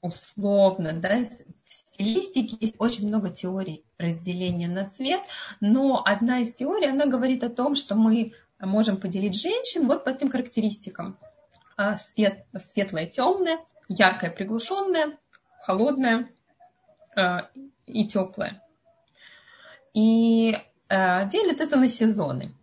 [0.00, 5.20] условно, да, в стилистике есть очень много теорий разделения на цвет,
[5.60, 10.10] но одна из теорий, она говорит о том, что мы можем поделить женщин вот по
[10.10, 11.18] этим характеристикам.
[11.76, 15.18] А, свет, светлое, темное, яркое, приглушенное,
[15.62, 16.30] холодное
[17.16, 17.48] а,
[17.86, 18.62] и теплое.
[19.94, 20.56] И
[20.88, 22.54] а, делят это на сезоны.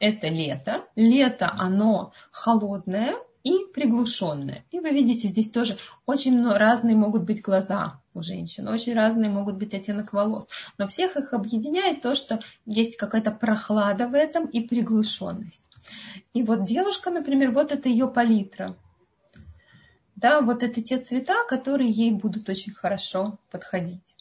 [0.00, 0.84] Это лето.
[0.96, 4.64] Лето, оно холодное, и приглушенное.
[4.70, 5.76] И вы видите, здесь тоже
[6.06, 10.46] очень разные могут быть глаза у женщин, очень разные могут быть оттенок волос.
[10.78, 15.62] Но всех их объединяет то, что есть какая-то прохлада в этом и приглушенность.
[16.34, 18.76] И вот девушка, например, вот это ее палитра.
[20.14, 24.16] Да, вот это те цвета, которые ей будут очень хорошо подходить.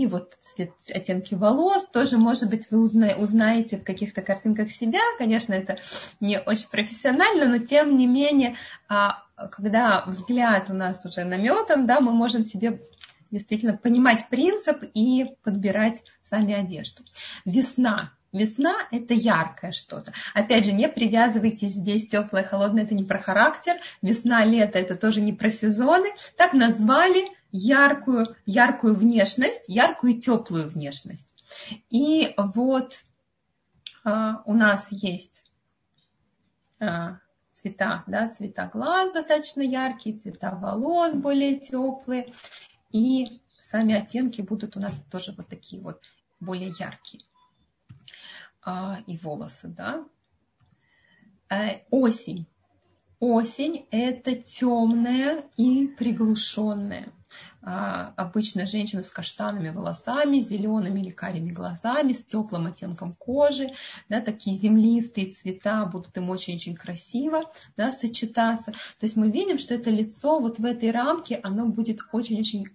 [0.00, 4.98] И вот цвет, оттенки волос тоже, может быть, вы узнаете в каких-то картинках себя.
[5.18, 5.78] Конечно, это
[6.20, 8.56] не очень профессионально, но тем не менее,
[8.88, 12.80] а, когда взгляд у нас уже наметан, да, мы можем себе
[13.30, 17.04] действительно понимать принцип и подбирать сами одежду.
[17.44, 18.14] Весна.
[18.32, 20.14] Весна– это яркое что-то.
[20.32, 23.74] Опять же, не привязывайтесь здесь теплое, холодное– это не про характер.
[24.00, 26.08] Весна, лето– это тоже не про сезоны.
[26.38, 31.26] Так назвали– яркую, яркую внешность, яркую и теплую внешность.
[31.90, 33.04] И вот
[34.04, 35.44] а, у нас есть
[36.78, 37.18] а,
[37.52, 42.32] цвета, да, цвета глаз достаточно яркие, цвета волос более теплые,
[42.90, 46.04] и сами оттенки будут у нас тоже вот такие вот
[46.40, 47.24] более яркие.
[48.62, 50.04] А, и волосы, да.
[51.48, 52.46] А, осень.
[53.20, 57.12] Осень– это темная и приглушенная.
[57.62, 63.74] А, обычно женщина с каштанными волосами, зелеными или карими глазами, с теплым оттенком кожи,
[64.08, 67.42] да, такие землистые цвета будут им очень-очень красиво
[67.76, 68.72] да, сочетаться.
[68.72, 72.68] То есть мы видим, что это лицо вот в этой рамке, оно будет очень-очень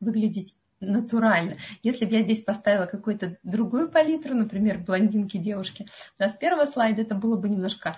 [0.00, 1.56] выглядеть натурально.
[1.82, 5.86] Если бы я здесь поставила какую-то другую палитру, например, блондинки, девушки,
[6.18, 7.96] да, с первого слайда это было бы немножко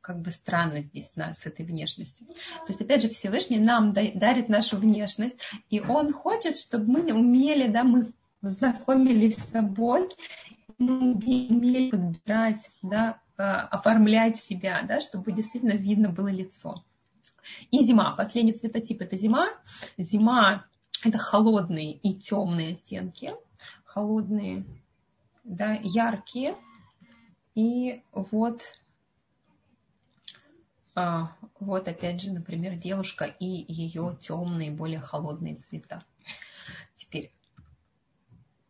[0.00, 2.26] как бы странно здесь да, с этой внешностью.
[2.26, 5.36] То есть, опять же, Всевышний нам дарит нашу внешность,
[5.70, 10.08] и Он хочет, чтобы мы умели, да, мы знакомились с собой,
[10.78, 16.84] мы умели подбирать, да, а, оформлять себя, да, чтобы действительно видно было лицо.
[17.70, 18.14] И зима.
[18.16, 19.48] Последний цветотип– это зима.
[19.98, 20.66] Зима–
[21.02, 23.34] это холодные и темные оттенки.
[23.84, 24.64] Холодные,
[25.44, 26.56] да, яркие.
[27.54, 28.78] И вот,
[30.94, 36.04] а, вот опять же, например, девушка и ее темные, более холодные цвета.
[36.94, 37.32] Теперь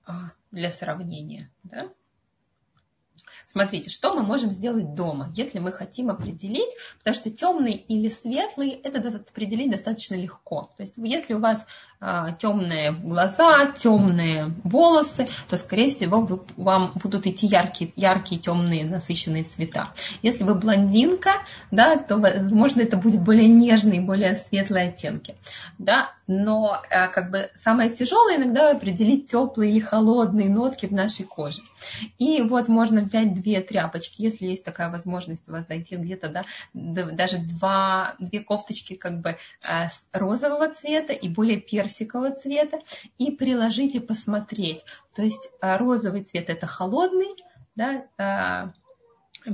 [0.05, 1.93] а, для сравнения, да,
[3.53, 8.71] Смотрите, что мы можем сделать дома, если мы хотим определить, потому что темный или светлый,
[8.71, 10.71] это определить достаточно легко.
[10.79, 11.67] То есть если у вас
[12.01, 18.87] а, темные глаза, темные волосы, то, скорее всего, вы, вам будут идти яркие, яркие, темные,
[18.87, 19.93] насыщенные цвета.
[20.23, 21.33] Если вы блондинка,
[21.71, 25.37] да, то, возможно, это будет более нежные, более светлые оттенки.
[25.79, 26.11] Да?
[26.35, 31.63] Но а, как бы самое тяжелое иногда определить теплые или холодные нотки в нашей коже.
[32.19, 36.45] И вот можно взять две тряпочки, если есть такая возможность у вас дойти где-то, да,
[36.73, 39.37] даже два, две кофточки как бы
[39.69, 42.79] э, розового цвета и более персикового цвета,
[43.19, 44.85] и приложить и посмотреть.
[45.15, 47.35] То есть э, розовый цвет это холодный,
[47.77, 48.73] да, э,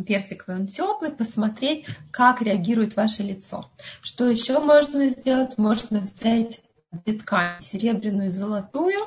[0.06, 3.70] персиковый, он теплый, посмотреть, как реагирует ваше лицо.
[4.02, 5.58] Что еще можно сделать?
[5.58, 6.60] Можно взять
[7.05, 8.98] ткань серебряную и золотую,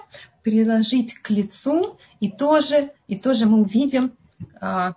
[0.43, 4.13] приложить к лицу, и тоже, и тоже мы увидим,
[4.59, 4.93] а,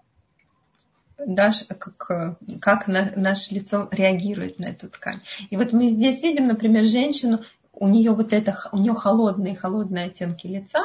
[1.18, 5.20] наш, как, как на, наше лицо реагирует на эту ткань.
[5.50, 7.40] И вот мы здесь видим, например, женщину,
[7.76, 10.82] у нее вот это, у нее холодные, холодные оттенки лица,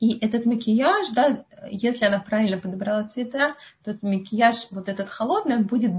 [0.00, 5.56] и этот макияж, да, если она правильно подобрала цвета, то этот макияж, вот этот холодный,
[5.56, 5.92] он будет,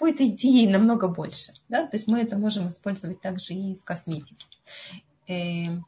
[0.00, 3.84] будет идти ей намного больше, да, то есть мы это можем использовать также и в
[3.84, 4.46] косметике.
[5.28, 5.86] Эм,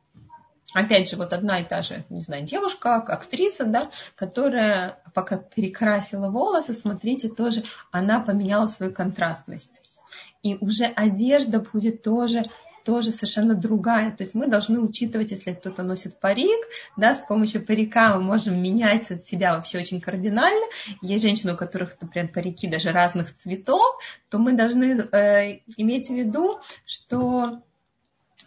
[0.75, 6.29] опять же, вот одна и та же, не знаю, девушка, актриса, да, которая пока перекрасила
[6.29, 9.83] волосы, смотрите, тоже она поменяла свою контрастность.
[10.43, 12.45] И уже одежда будет тоже
[12.85, 14.11] тоже совершенно другая.
[14.11, 16.61] То есть мы должны учитывать, если кто-то носит парик,
[16.97, 20.65] да, с помощью парика мы можем менять себя вообще очень кардинально.
[21.01, 26.15] Есть женщины, у которых, например, парики даже разных цветов, то мы должны э, иметь в
[26.15, 27.63] виду, что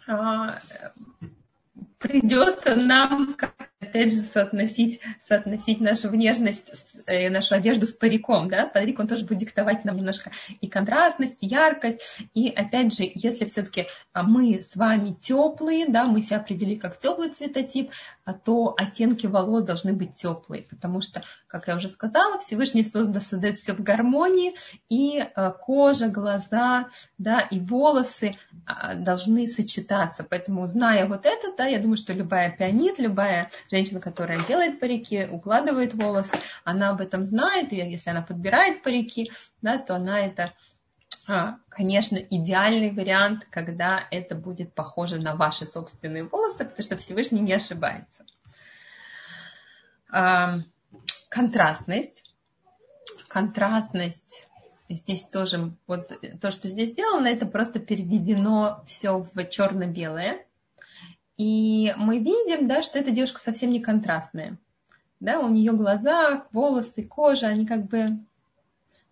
[0.06, 0.12] э,
[1.98, 3.36] придется нам,
[3.80, 6.72] опять же, соотносить, соотносить нашу внешность,
[7.06, 8.48] э, нашу одежду с париком.
[8.48, 8.66] Да?
[8.66, 12.20] Парик, он тоже будет диктовать нам немножко и контрастность, и яркость.
[12.34, 16.98] И опять же, если все-таки а, мы с вами теплые, да, мы себя определили как
[16.98, 17.90] теплый цветотип,
[18.24, 23.20] а то оттенки волос должны быть теплые, потому что, как я уже сказала, Всевышний создал,
[23.20, 24.54] создает все в гармонии,
[24.88, 28.36] и а, кожа, глаза, да, и волосы
[28.94, 30.24] должны сочетаться.
[30.28, 35.28] Поэтому, зная вот это, да, я думаю, что любая пианит, любая женщина, которая делает парики,
[35.30, 39.30] укладывает волосы, она об этом знает, и если она подбирает парики,
[39.62, 40.52] да, то она это
[41.28, 47.40] а, конечно, идеальный вариант, когда это будет похоже на ваши собственные волосы, потому что Всевышний
[47.40, 48.24] не ошибается.
[51.28, 52.34] Контрастность.
[53.28, 54.46] Контрастность.
[54.88, 60.45] Здесь тоже, вот то, что здесь сделано, это просто переведено все в черно-белое.
[61.36, 64.58] И мы видим, да, что эта девушка совсем не контрастная.
[65.20, 68.18] Да, у нее глаза, волосы, кожа, они как бы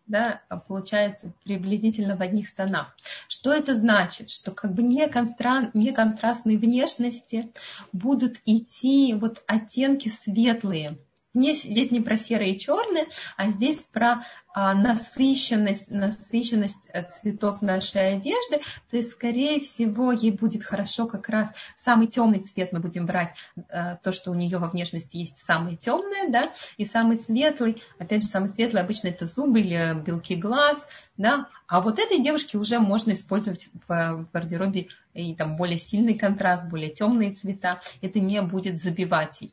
[0.07, 2.95] да, получается приблизительно в одних тонах.
[3.29, 4.29] Что это значит?
[4.29, 5.71] Что как бы не, контра...
[5.73, 7.53] не контрастные внешности
[7.93, 10.99] будут идти вот оттенки светлые,
[11.35, 14.25] не, здесь не про серые и черные, а здесь про
[14.57, 18.61] а, насыщенность, насыщенность э, цветов нашей одежды.
[18.89, 23.35] То есть, скорее всего, ей будет хорошо как раз самый темный цвет мы будем брать,
[23.69, 28.23] а, то, что у нее во внешности есть самое темное, да, и самый светлый, опять
[28.23, 32.79] же, самый светлый обычно это зубы или белки глаз, да, а вот этой девушке уже
[32.79, 38.79] можно использовать в гардеробе и там более сильный контраст, более темные цвета, это не будет
[38.79, 39.51] забивать ее.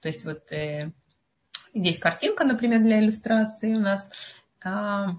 [0.00, 0.92] То есть вот э,
[1.74, 4.10] Здесь картинка, например, для иллюстрации у нас.
[4.62, 5.16] А,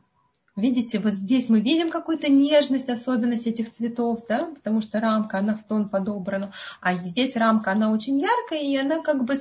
[0.56, 5.56] видите, вот здесь мы видим какую-то нежность, особенность этих цветов, да, потому что рамка, она
[5.56, 6.52] в тон подобрана.
[6.80, 9.36] А здесь рамка, она очень яркая, и она как бы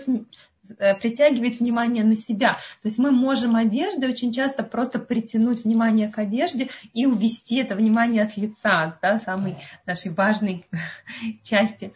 [0.78, 2.54] э, притягивает внимание на себя.
[2.80, 7.74] То есть мы можем одеждой очень часто просто притянуть внимание к одежде и увести это
[7.74, 10.66] внимание от лица, да, самой нашей важной
[11.42, 11.92] части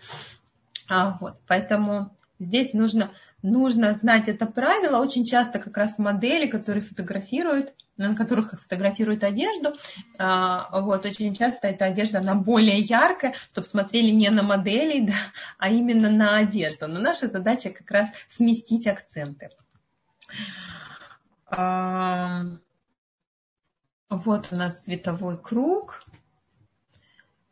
[0.88, 3.10] А, вот, поэтому здесь нужно,
[3.46, 4.98] нужно знать это правило.
[4.98, 9.74] Очень часто как раз модели, которые фотографируют, на которых фотографируют одежду,
[10.18, 15.14] а, вот, очень часто эта одежда, она более яркая, чтобы смотрели не на моделей, да,
[15.58, 16.88] а именно на одежду.
[16.88, 19.50] Но наша задача как раз сместить акценты.
[24.08, 26.04] Вот у нас цветовой круг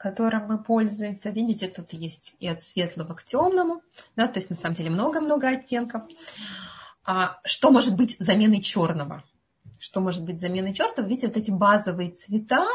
[0.05, 1.31] которым мы пользуемся.
[1.31, 3.81] Видите, тут есть и от светлого к темному,
[4.17, 6.03] да, то есть на самом деле много-много оттенков.
[7.07, 9.25] А что может быть заменой черного?
[9.81, 11.09] Что может быть заменой черного?
[11.09, 12.67] Видите, вот эти базовые цвета,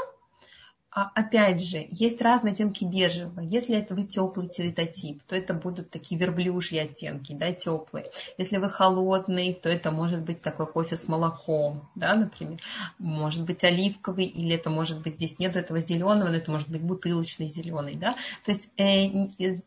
[1.15, 3.41] опять же, есть разные оттенки бежевого.
[3.41, 8.09] Если это вы теплый цветотип, то это будут такие верблюжьи оттенки, да, теплые.
[8.37, 12.59] Если вы холодный, то это может быть такой кофе с молоком, да, например.
[12.97, 16.81] Может быть оливковый, или это может быть, здесь нет этого зеленого, но это может быть
[16.81, 18.15] бутылочный зеленый, да.
[18.43, 19.57] То есть э,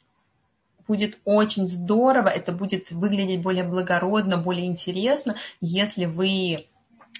[0.88, 6.66] будет очень здорово, это будет выглядеть более благородно, более интересно, если вы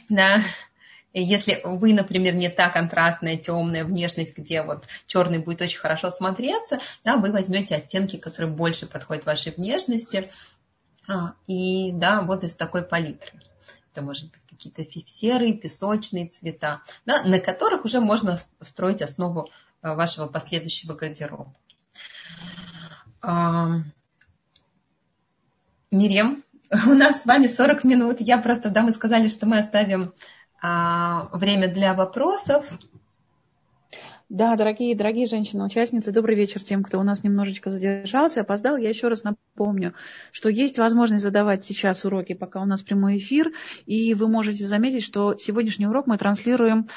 [0.08, 0.42] да,
[1.20, 6.80] если вы, например, не та контрастная темная внешность, где вот черный будет очень хорошо смотреться,
[7.04, 10.30] да, вы возьмете оттенки, которые больше подходят вашей внешности.
[11.06, 13.40] А, и да, вот из такой палитры.
[13.92, 19.50] Это может быть какие-то серые, песочные цвета, да, на которых уже можно строить основу
[19.82, 21.54] а, вашего последующего гардероба.
[23.20, 23.80] А,
[25.90, 26.42] Мирем,
[26.86, 28.16] у нас с вами 40 минут.
[28.20, 30.14] Я просто, да, мы сказали, что мы оставим
[30.62, 32.70] а, время для вопросов.
[34.28, 38.78] Да, дорогие, дорогие женщины-участницы, добрый вечер тем, кто у нас немножечко задержался, опоздал.
[38.78, 39.92] Я еще раз напомню,
[40.30, 43.52] что есть возможность задавать сейчас уроки, пока у нас прямой эфир,
[43.84, 46.88] и вы можете заметить, что сегодняшний урок мы транслируем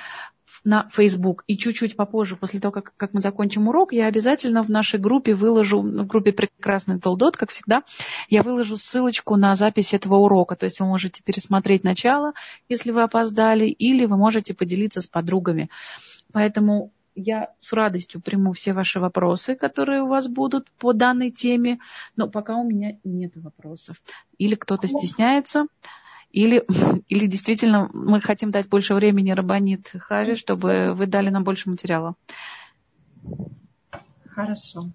[0.66, 1.44] на Facebook.
[1.48, 5.36] И чуть-чуть попозже, после того, как, как мы закончим урок, я обязательно в нашей группе
[5.36, 7.84] выложу, в группе «Прекрасный Толдот», как всегда,
[8.30, 10.56] я выложу ссылочку на запись этого урока.
[10.56, 12.34] То есть вы можете пересмотреть начало,
[12.68, 15.70] если вы опоздали, или вы можете поделиться с подругами.
[16.34, 21.80] Поэтому я с радостью приму все ваши вопросы, которые у вас будут по данной теме,
[22.16, 24.02] но пока у меня нет вопросов.
[24.38, 25.68] Или кто-то стесняется.
[26.36, 26.66] Или,
[27.08, 32.16] или действительно мы хотим дать больше времени Рабанит Хави, чтобы вы дали нам больше материала.
[34.30, 34.90] Хорошо.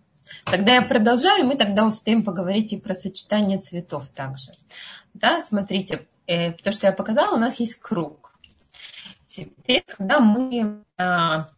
[0.45, 4.53] Тогда я продолжаю, и мы тогда успеем поговорить и про сочетание цветов также.
[5.14, 8.32] Да, смотрите, э, то, что я показала, у нас есть круг.
[9.26, 11.49] Теперь, когда мы а,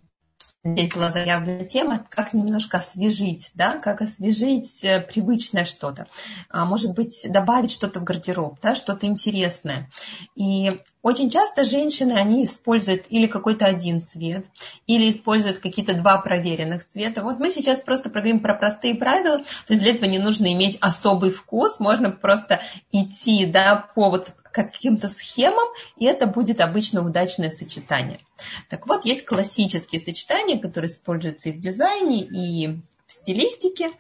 [0.65, 6.07] здесь была тема, как немножко освежить, да, как освежить э, привычное что-то.
[6.51, 9.91] А, может быть, добавить что-то в гардероб, да, что-то интересное.
[10.37, 14.47] И очень часто женщины, они используют или какой-то один цвет,
[14.87, 17.25] или используют какие-то два проверенных цвета.
[17.25, 19.39] Вот мы сейчас просто проговорим про простые правила.
[19.39, 22.61] То есть для этого не нужно иметь особый вкус, можно просто
[22.93, 28.21] идти да, по вот каким-то схемам, и это будет обычно удачное сочетание.
[28.69, 33.91] Так вот, есть классические сочетания, которые используются и в дизайне, и в стилистике,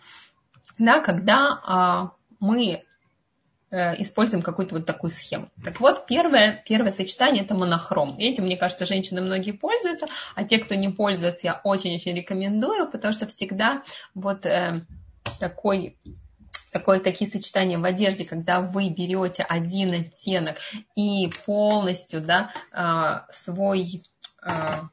[0.78, 2.84] да, когда а, мы
[3.70, 5.50] э, используем какую-то вот такую схему.
[5.64, 8.16] Так вот, первое, первое сочетание– это монохром.
[8.18, 12.90] И этим, мне кажется, женщины многие пользуются, а те, кто не пользуется, я очень-очень рекомендую,
[12.90, 13.82] потому что всегда
[14.14, 14.84] вот э,
[15.40, 15.96] такой
[16.72, 20.56] такое, такие сочетания в одежде, когда вы берете один оттенок
[20.96, 24.02] и полностью да, а, свой
[24.42, 24.88] а,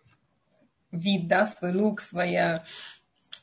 [0.92, 2.64] вид, да, свой лук, своя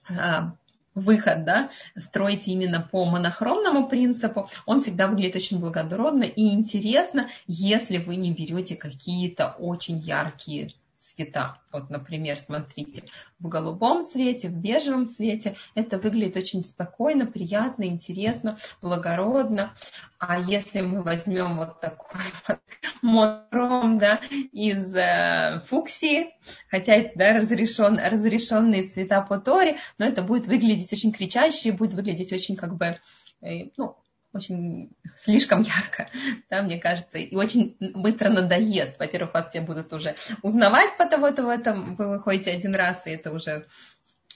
[0.08, 0.52] а,
[0.94, 7.98] выход, да, строите именно по монохромному принципу, он всегда выглядит очень благородно и интересно, если
[7.98, 10.72] вы не берете какие-то очень яркие
[11.06, 11.58] цвета.
[11.72, 13.04] Вот, например, смотрите,
[13.38, 15.56] в голубом цвете, в бежевом цвете.
[15.74, 19.72] Это выглядит очень спокойно, приятно, интересно, благородно.
[20.18, 22.58] А если мы возьмем вот такой вот
[23.02, 24.20] монохром, да,
[24.52, 26.34] из э, фуксии,
[26.68, 31.94] хотя это да, разрешен, разрешенные цвета по Торе, но это будет выглядеть очень кричаще, будет
[31.94, 32.98] выглядеть очень как бы,
[33.42, 33.96] э, ну,
[34.32, 36.08] очень слишком ярко,
[36.50, 38.98] да, мне кажется, и очень быстро надоест.
[38.98, 43.10] Во-первых, вас все будут уже узнавать по того-то в этом, вы выходите один раз, и
[43.10, 43.66] это уже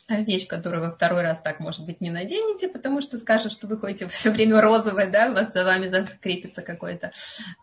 [0.09, 3.79] вещь, которую вы второй раз так, может быть, не наденете, потому что скажут, что вы
[3.79, 7.13] ходите все время розовое, да, у вас за вами закрепится какое-то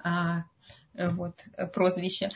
[0.03, 0.43] а,
[0.98, 2.30] вот, прозвище.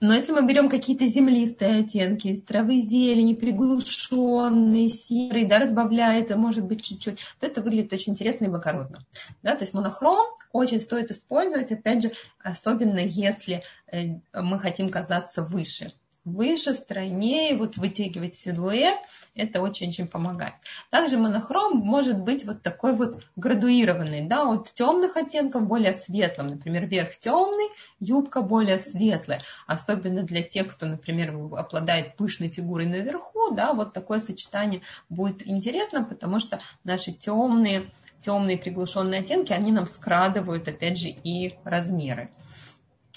[0.00, 6.84] Но если мы берем какие-то землистые оттенки, травы зелени, приглушенные, серые, да, разбавляет, может быть,
[6.84, 9.04] чуть-чуть, то это выглядит очень интересно и благородно.
[9.42, 9.54] Да?
[9.56, 12.12] То есть монохром очень стоит использовать, опять же,
[12.42, 15.92] особенно если э, мы хотим казаться выше
[16.26, 18.98] выше, стройнее, вот вытягивать силуэт,
[19.34, 20.54] это очень-очень помогает.
[20.90, 26.86] Также монохром может быть вот такой вот градуированный, да, от темных оттенков более светлым, например,
[26.86, 27.68] верх темный,
[28.00, 34.18] юбка более светлая, особенно для тех, кто, например, обладает пышной фигурой наверху, да, вот такое
[34.18, 37.90] сочетание будет интересно, потому что наши темные
[38.22, 42.32] темные приглушенные оттенки, они нам скрадывают, опять же, и размеры.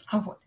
[0.05, 0.38] А вот.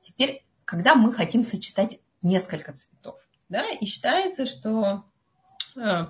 [0.00, 5.04] Теперь, когда мы хотим сочетать несколько цветов, да, и считается, что
[5.76, 6.06] э,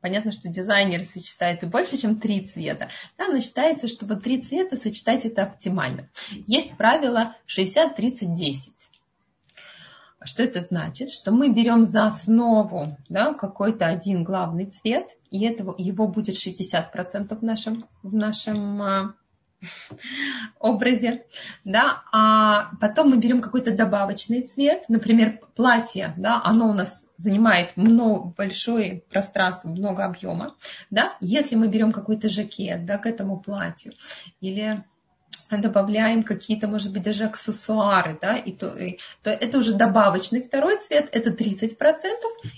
[0.00, 2.88] понятно, что дизайнеры сочетают и больше, чем три цвета,
[3.18, 6.08] да, но считается, что вот три цвета сочетать это оптимально.
[6.46, 8.70] Есть правило 60-30-10.
[10.24, 11.10] Что это значит?
[11.10, 17.36] Что мы берем за основу да, какой-то один главный цвет, и этого, его будет 60%
[17.36, 19.14] в нашем, в нашем а,
[20.58, 21.24] образе,
[21.64, 27.76] да, а потом мы берем какой-то добавочный цвет, например, платье, да, оно у нас занимает
[27.76, 30.54] много, большое пространство, много объема,
[30.90, 33.92] да, если мы берем какой-то жакет, да, к этому платью,
[34.40, 34.84] или
[35.50, 40.78] добавляем какие-то, может быть, даже аксессуары, да, и то, и, то это уже добавочный второй
[40.80, 41.76] цвет, это 30%,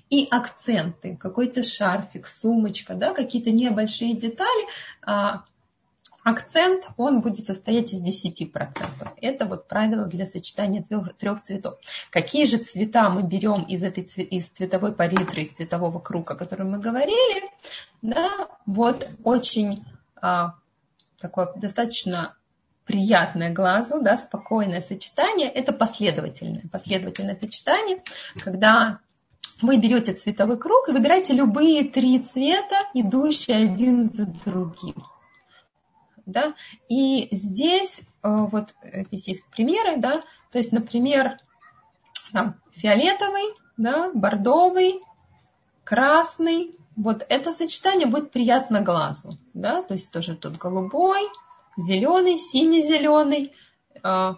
[0.08, 4.66] и акценты, какой-то шарфик, сумочка, да, какие-то небольшие детали,
[5.02, 5.44] а,
[6.24, 8.72] акцент, он будет состоять из 10%.
[9.20, 11.78] Это вот правило для сочетания трех, трех цветов.
[12.10, 16.72] Какие же цвета мы берем из, этой, из цветовой палитры, из цветового круга, о котором
[16.72, 17.42] мы говорили,
[18.02, 18.28] да,
[18.66, 19.84] вот очень
[20.20, 20.54] а,
[21.20, 22.36] такое достаточно
[22.84, 28.02] приятное глазу, да, спокойное сочетание, это последовательное, последовательное сочетание,
[28.40, 29.00] когда
[29.60, 35.04] вы берете цветовой круг и выбираете любые три цвета, идущие один за другим.
[36.28, 36.54] Да?
[36.90, 41.38] И здесь, э, вот здесь есть примеры, да, то есть, например,
[42.34, 45.00] там, фиолетовый, да, бордовый,
[45.84, 51.22] красный, вот это сочетание будет приятно глазу, да, то есть тоже тут голубой,
[51.78, 53.54] зеленый, синий-зеленый.
[54.02, 54.36] А,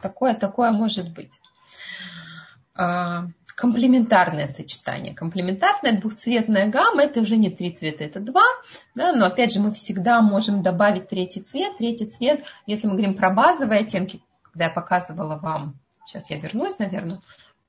[0.00, 1.40] такое, такое может быть.
[3.56, 5.14] Комплементарное сочетание.
[5.14, 8.44] Комплементарная двухцветная гамма, это уже не три цвета, это два,
[8.94, 11.76] да, но опять же мы всегда можем добавить третий цвет.
[11.76, 16.78] Третий цвет, если мы говорим про базовые оттенки, когда я показывала вам, сейчас я вернусь,
[16.78, 17.20] наверное,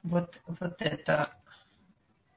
[0.01, 1.29] вот, вот это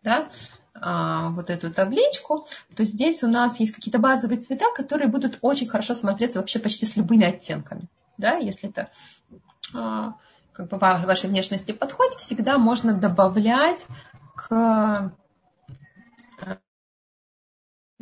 [0.02, 0.28] да,
[0.74, 5.66] а, вот эту табличку, то здесь у нас есть какие-то базовые цвета, которые будут очень
[5.66, 7.88] хорошо смотреться вообще почти с любыми оттенками.
[8.16, 8.90] Да, если это
[9.74, 10.14] а,
[10.58, 13.86] как бы вашей внешности подходит, всегда можно добавлять
[14.34, 15.12] к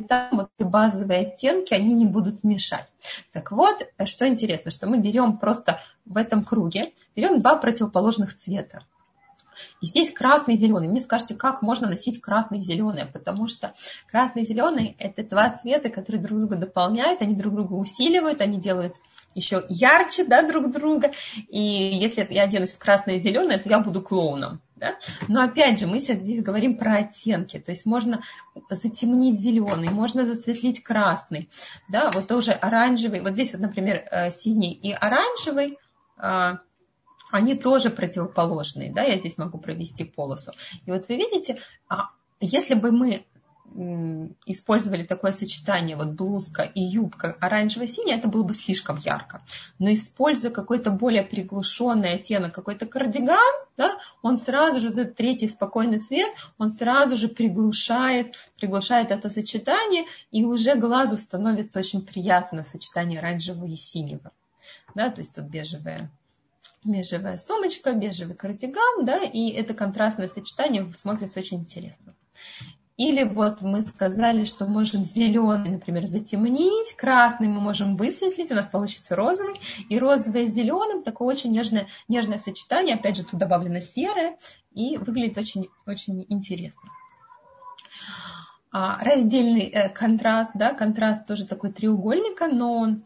[0.07, 2.91] там вот базовые оттенки, они не будут мешать.
[3.31, 8.85] Так вот, что интересно, что мы берем просто в этом круге, берем два противоположных цвета.
[9.81, 10.87] И здесь красный и зеленый.
[10.87, 13.05] Мне скажете, как можно носить красный и зеленый?
[13.05, 13.73] Потому что
[14.09, 18.59] красный и зеленый– это два цвета, которые друг друга дополняют, они друг друга усиливают, они
[18.59, 18.95] делают
[19.35, 21.11] еще ярче да, друг друга.
[21.47, 24.61] И если я оденусь в красное и зеленое, то я буду клоуном.
[24.75, 24.95] Да?
[25.27, 27.59] Но опять же, мы сейчас здесь говорим про оттенки.
[27.59, 28.21] То есть можно
[28.69, 31.49] затемнить зеленый, можно засветлить красный.
[31.89, 32.11] Да?
[32.11, 33.21] Вот тоже оранжевый.
[33.21, 35.77] Вот здесь вот, например, э, синий и оранжевый
[36.17, 36.59] а,–
[37.31, 40.51] они тоже противоположные, да, я здесь могу провести полосу.
[40.85, 41.59] И вот вы видите,
[41.89, 42.09] а
[42.39, 43.25] если бы мы
[44.45, 49.41] использовали такое сочетание, вот блузка и юбка оранжево-синяя, это было бы слишком ярко.
[49.77, 53.37] Но используя какой-то более приглушенный оттенок, какой-то кардиган,
[53.75, 60.05] да, он сразу же, этот третий спокойный цвет, он сразу же приглушает, приглушает это сочетание,
[60.31, 64.31] и уже глазу становится очень приятно сочетание оранжевого и синего.
[64.95, 66.09] Да, то есть тут бежевая
[66.83, 72.15] бежевая сумочка, бежевый кардиган, да, и это контрастное сочетание смотрится очень интересно.
[72.97, 78.67] Или вот мы сказали, что можем зеленый, например, затемнить, красный мы можем высветлить, у нас
[78.67, 83.81] получится розовый, и розовый с зеленым, такое очень нежное, нежное сочетание, опять же, тут добавлено
[83.81, 84.37] серое,
[84.71, 86.89] и выглядит очень, очень интересно.
[88.71, 93.03] А, раздельный э, контраст, да, контраст тоже такой треугольника, но он,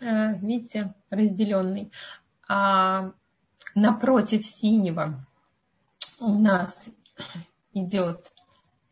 [0.00, 1.92] э, видите, разделенный
[2.48, 3.12] а
[3.74, 5.24] напротив синего
[6.20, 6.88] у нас
[7.72, 8.32] идет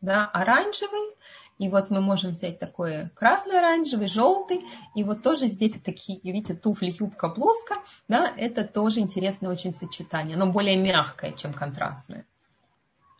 [0.01, 1.15] да, оранжевый,
[1.57, 4.65] и вот мы можем взять такой красный-оранжевый, желтый.
[4.93, 7.75] И вот тоже здесь такие, видите, туфли, юбка, блузка.
[8.09, 10.35] Да, это тоже интересное очень сочетание.
[10.35, 12.25] Оно более мягкое, чем контрастное.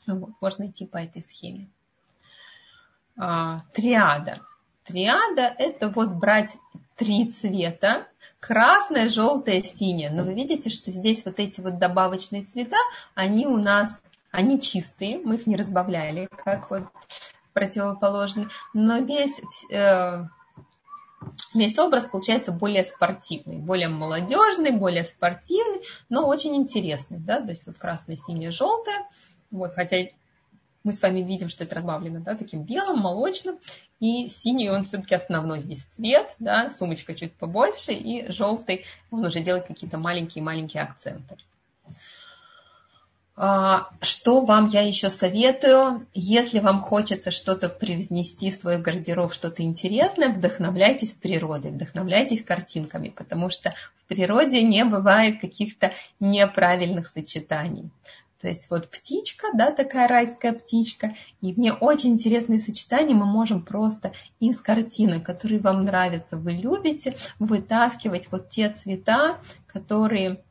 [0.06, 1.70] Ну вот, можно идти по этой схеме.
[3.18, 4.42] А, триада.
[4.84, 6.58] Триада– это вот брать
[6.96, 8.08] три цвета,
[8.40, 10.10] красное, желтое, синее.
[10.12, 12.78] Но вы видите, что здесь вот эти вот добавочные цвета,
[13.14, 14.00] они у нас,
[14.32, 16.84] они чистые, мы их не разбавляли, как вот
[17.54, 18.48] противоположный.
[18.74, 19.42] Но весь,
[19.72, 20.24] э,
[21.54, 27.18] весь образ получается более спортивный, более молодежный, более спортивный, но очень интересный.
[27.18, 27.42] Да?
[27.42, 28.98] То есть вот красное, синее, желтое.
[29.52, 30.08] Вот, хотя
[30.86, 33.58] мы с вами видим, что это разбавлено да, таким белым, молочным,
[34.00, 39.42] и синий он все-таки основной здесь цвет, да, сумочка чуть побольше, и желтый он уже
[39.42, 41.38] делает какие-то маленькие-маленькие акценты.
[43.38, 46.08] А, что вам я еще советую?
[46.14, 53.50] Если вам хочется что-то привнести в свой гардероб, что-то интересное, вдохновляйтесь природой, вдохновляйтесь картинками, потому
[53.50, 53.74] что
[54.04, 57.90] в природе не бывает каких-то неправильных сочетаний.
[58.40, 63.26] То есть вот птичка, да, такая райская птичка, и в ней очень интересные сочетания мы
[63.26, 70.44] можем просто из картины, которые вам нравятся, вы любите, вытаскивать вот те цвета, которые,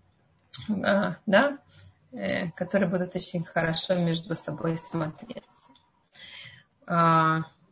[0.68, 1.58] а, да,
[2.12, 5.44] э, которые будут очень хорошо между собой смотреться.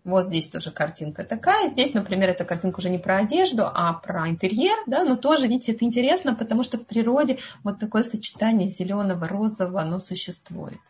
[0.05, 1.70] Вот здесь тоже картинка такая.
[1.70, 5.72] Здесь, например, эта картинка уже не про одежду, а про интерьер, да, но тоже, видите,
[5.72, 10.80] это интересно, потому что в природе вот такое сочетание зеленого, розового, оно существует.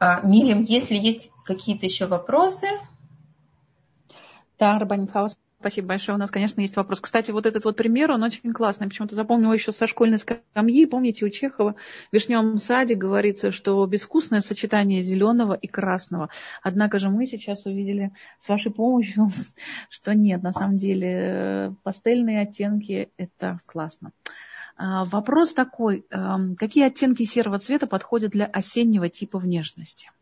[0.00, 2.66] А, Милим, если есть какие-то еще вопросы?
[4.58, 5.10] Да, Рабанит
[5.60, 6.14] Спасибо большое.
[6.14, 7.00] У нас, конечно, есть вопрос.
[7.00, 8.88] Кстати, вот этот вот пример, он очень классный.
[8.88, 10.86] Почему-то запомнила еще со школьной скамьи.
[10.86, 16.30] Помните, у Чехова в «Вишневом саде» говорится, что безвкусное сочетание зеленого и красного.
[16.62, 19.26] Однако же мы сейчас увидели с вашей помощью,
[19.90, 24.12] что нет, на самом деле э, пастельные оттенки– это классно.
[24.76, 26.06] А, вопрос такой.
[26.10, 30.12] Эм, какие оттенки серого цвета подходят для осеннего типа внешности?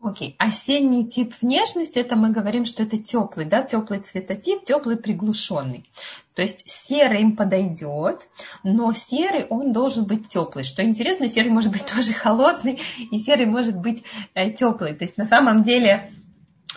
[0.00, 5.90] Окей, осенний тип внешности, это мы говорим, что это теплый, да, теплый цветотип, теплый приглушенный.
[6.36, 8.28] То есть серый им подойдет,
[8.62, 10.62] но серый он должен быть теплый.
[10.62, 12.80] Что интересно, серый может быть тоже холодный,
[13.10, 14.94] и серый может быть э, теплый.
[14.94, 16.12] То есть на самом деле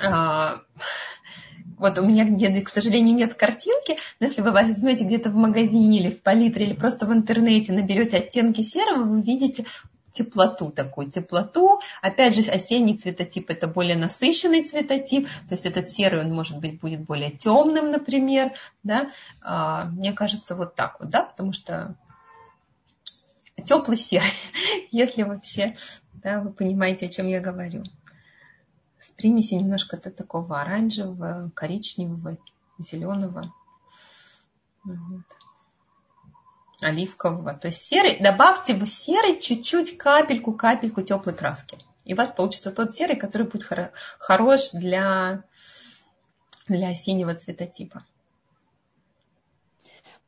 [0.01, 0.57] э,
[1.81, 5.99] вот у меня где к сожалению, нет картинки, но если вы возьмете где-то в магазине
[5.99, 9.65] или в палитре, или просто в интернете наберете оттенки серого, вы видите
[10.11, 11.79] теплоту такую, теплоту.
[12.01, 16.79] Опять же, осенний цветотип это более насыщенный цветотип, то есть этот серый, он может быть
[16.79, 18.53] будет более темным, например,
[18.83, 19.11] да.
[19.41, 21.95] А, мне кажется, вот так вот, да, потому что
[23.65, 24.31] теплый серый,
[24.91, 25.75] если вообще,
[26.13, 27.83] да, вы понимаете, о чем я говорю.
[28.99, 32.37] С примесью немножко такого оранжевого, коричневого,
[32.77, 33.51] зеленого.
[34.83, 35.25] Вот
[36.83, 37.53] оливкового.
[37.53, 41.77] То есть серый, добавьте в серый чуть-чуть капельку, капельку теплой краски.
[42.05, 43.67] И у вас получится тот серый, который будет
[44.19, 45.43] хорош для,
[46.67, 48.05] для синего цветотипа.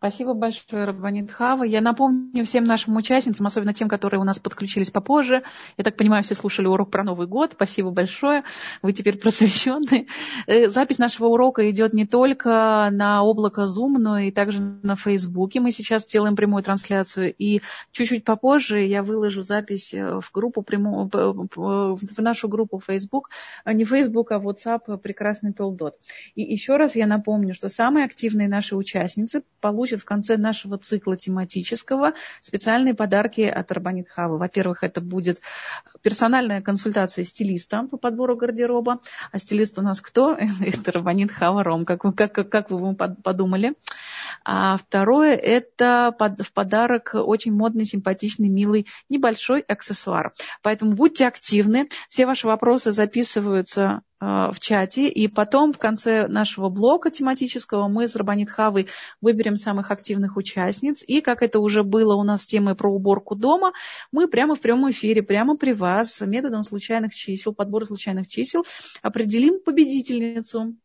[0.03, 1.63] Спасибо большое, Рабанит Хава.
[1.63, 5.43] Я напомню всем нашим участницам, особенно тем, которые у нас подключились попозже.
[5.77, 7.51] Я так понимаю, все слушали урок про Новый год.
[7.53, 8.43] Спасибо большое.
[8.81, 10.07] Вы теперь просвещенные.
[10.45, 15.61] Э, запись нашего урока идет не только на облако Zoom, но и также на Фейсбуке.
[15.61, 17.33] Мы сейчас делаем прямую трансляцию.
[17.37, 17.61] И
[17.93, 23.29] чуть-чуть попозже я выложу запись э, в группу, прямую, в нашу группу Facebook.
[23.63, 25.95] А не Facebook, а WhatsApp прекрасный Толдот.
[26.35, 30.77] И еще раз я напомню, что самые активные наши участницы получат получат в конце нашего
[30.77, 34.37] цикла тематического специальные подарки от Арбанит Хава.
[34.37, 35.41] Во-первых, это будет
[36.01, 38.99] персональная консультация стилиста по подбору гардероба.
[39.31, 40.35] А стилист у нас кто?
[40.61, 43.73] Это Арбанит Хава Ром, как как, как вы подумали.
[44.43, 50.33] А второе– это в подарок очень модный, симпатичный, милый, небольшой аксессуар.
[50.61, 51.89] Поэтому будьте активны.
[52.09, 58.07] Все ваши вопросы записываются Э, в чате, и потом в конце нашего блока тематического мы
[58.07, 58.87] с Рабанит Хавой
[59.19, 63.35] выберем самых активных участниц, и как это уже было у нас с темой про уборку
[63.35, 63.73] дома,
[64.13, 68.63] мы прямо в прямом эфире, прямо при вас, методом случайных чисел, подбора случайных чисел,
[69.01, 70.75] определим победительницу.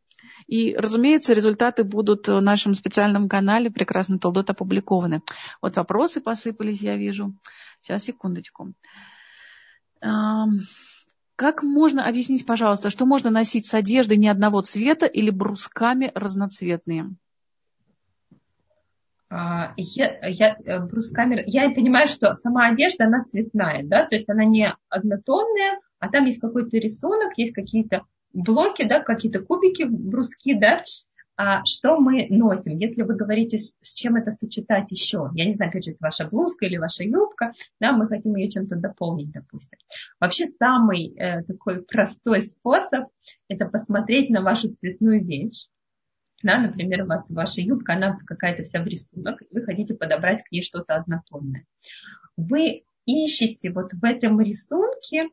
[0.47, 5.23] И, разумеется, результаты будут в нашем специальном канале «Прекрасный Толдот» опубликованы.
[5.63, 7.35] Вот вопросы посыпались, я вижу.
[7.81, 8.73] Сейчас, секундочку.
[10.01, 17.11] Как можно объяснить, пожалуйста, что можно носить с одеждой не одного цвета или брусками разноцветные?
[19.31, 24.29] А, я, я, э, брусками, я понимаю, что сама одежда, она цветная, да, то есть
[24.29, 28.03] она не однотонная, а там есть какой-то рисунок, есть какие-то
[28.39, 30.83] блоки, да, какие-то кубики, бруски, да,
[31.37, 32.77] а что мы носим.
[32.79, 36.67] Если вы говорите, с чем это сочетать еще, я не знаю, же, это ваша блузка
[36.67, 39.79] или ваша юбка, да, мы хотим ее чем-то дополнить, допустим.
[40.19, 43.05] Вообще самый э, такой простой способ–
[43.49, 45.69] это посмотреть на вашу цветную вещь,
[46.43, 50.63] Да, например, вот ваша юбка, она какая-то вся в рисунок, вы хотите подобрать к ней
[50.63, 51.67] что-то однотонное.
[52.37, 55.29] Вы ищете вот в этом рисунке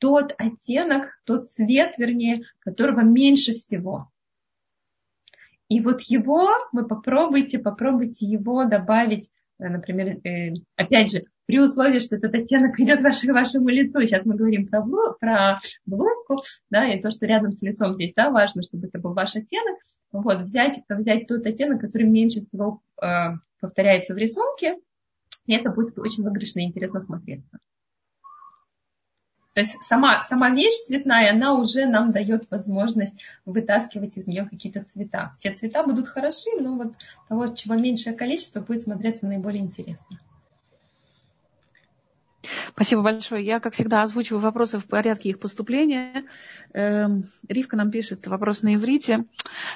[0.00, 4.10] тот оттенок, тот цвет, вернее, которого меньше всего.
[5.68, 9.30] И вот его вы попробуйте, попробуйте его добавить,
[9.60, 14.00] э, например, э, опять же, при условии, что этот оттенок идет вашему, вашему лицу.
[14.00, 18.12] Сейчас мы говорим про, блу, про блузку, да, и то, что рядом с лицом здесь,
[18.16, 19.78] да, важно, чтобы это был ваш оттенок.
[20.10, 23.06] Вот, взять, взять тот оттенок, который меньше всего э,
[23.60, 24.74] повторяется в рисунке,
[25.46, 27.58] и это будет очень выигрышно и интересно смотреться.
[29.60, 33.12] То есть сама, сама вещь цветная, она уже нам дает возможность
[33.44, 35.34] вытаскивать из нее какие-то цвета.
[35.38, 36.94] Все цвета будут хороши, но вот
[37.28, 40.18] того, чего меньшее количество, будет смотреться наиболее интересно.
[42.72, 43.44] Спасибо большое.
[43.44, 46.24] Я, как всегда, озвучиваю вопросы в порядке их поступления.
[46.72, 49.24] Эм, Ривка нам пишет вопрос на иврите.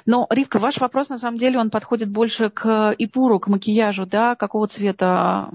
[0.06, 4.36] Но, Ривка, ваш вопрос, на самом деле, он подходит больше к ипуру, к макияжу, да,
[4.36, 5.50] какого цвета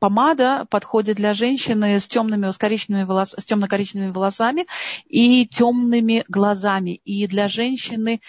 [0.00, 4.66] помада подходит для женщины с темными, с, коричневыми волос, с темно-коричневыми волосами
[5.06, 7.00] и темными глазами.
[7.04, 8.20] И для женщины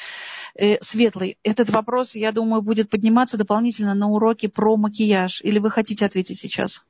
[0.55, 1.37] э, светлый.
[1.43, 5.41] Этот вопрос, я думаю, будет подниматься дополнительно на уроке про макияж.
[5.41, 6.83] Или вы хотите ответить сейчас?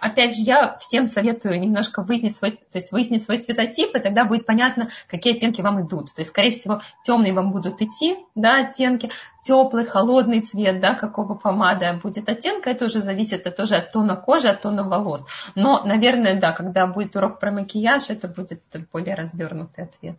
[0.00, 4.24] Опять же, я всем советую немножко выяснить свой, то есть выяснить свой цветотип, и тогда
[4.24, 6.14] будет понятно, какие оттенки вам идут.
[6.14, 9.10] То есть, скорее всего, темные вам будут идти, да, оттенки,
[9.42, 14.14] теплый, холодный цвет, да, какого помада будет оттенка, это уже зависит это тоже от тона
[14.14, 15.26] кожи, от тона волос.
[15.56, 18.62] Но, наверное, да, когда будет урок про макияж, это будет
[18.92, 20.16] более развернутый ответ.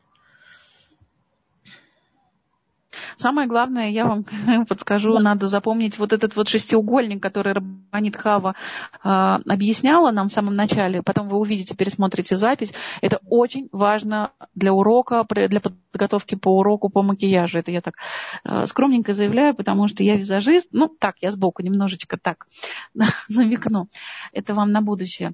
[3.20, 4.24] Самое главное, я вам
[4.66, 8.56] подскажу, надо запомнить вот этот вот шестиугольник, который Рабанит Хава
[9.04, 11.04] э, объясняла нам в самом начале.
[11.04, 12.74] Потом вы увидите, пересмотрите запись.
[13.02, 17.58] Это очень важно для урока, для подготовки по уроку по макияжу.
[17.58, 17.96] Это я так
[18.46, 20.70] э, скромненько заявляю, потому что я визажист.
[20.72, 22.48] Ну, так, я сбоку немножечко так
[23.28, 23.90] намекну.
[24.32, 25.34] Это вам на будущее.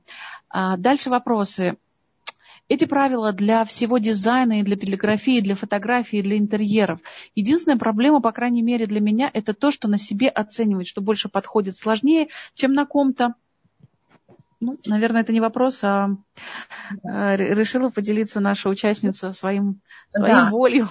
[0.50, 1.78] А дальше вопросы.
[2.68, 7.00] Эти правила для всего дизайна и для полиграфии, для фотографии, для интерьеров.
[7.36, 11.30] Единственная проблема, по крайней мере для меня, это то, что на себе оценивать, что больше
[11.30, 13.36] подходит сложнее, чем на ком-то.
[14.60, 16.10] Ну, наверное, это не вопрос, а,
[17.04, 20.50] а решила поделиться наша участница своим, своим да.
[20.50, 20.84] волей.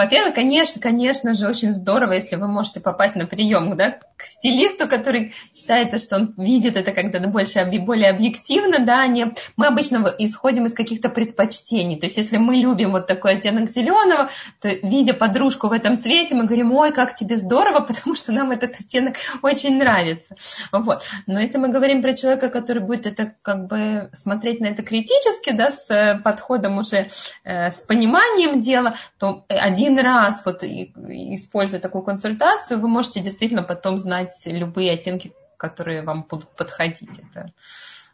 [0.00, 4.88] Во-первых, конечно, конечно же, очень здорово, если вы можете попасть на прием да, к стилисту,
[4.88, 9.34] который считается, что он видит это как-то больше, более объективно, да, не...
[9.58, 11.98] мы обычно исходим из каких-то предпочтений.
[11.98, 14.30] То есть, если мы любим вот такой оттенок зеленого,
[14.62, 18.52] то, видя подружку в этом цвете, мы говорим, ой, как тебе здорово, потому что нам
[18.52, 20.34] этот оттенок очень нравится.
[20.72, 21.02] Вот.
[21.26, 25.50] Но если мы говорим про человека, который будет это как бы смотреть на это критически,
[25.50, 27.10] да, с э, подходом уже,
[27.44, 33.62] э, с пониманием дела, то один один раз вот используя такую консультацию, вы можете действительно
[33.62, 37.18] потом знать любые оттенки, которые вам будут подходить.
[37.18, 37.52] Это,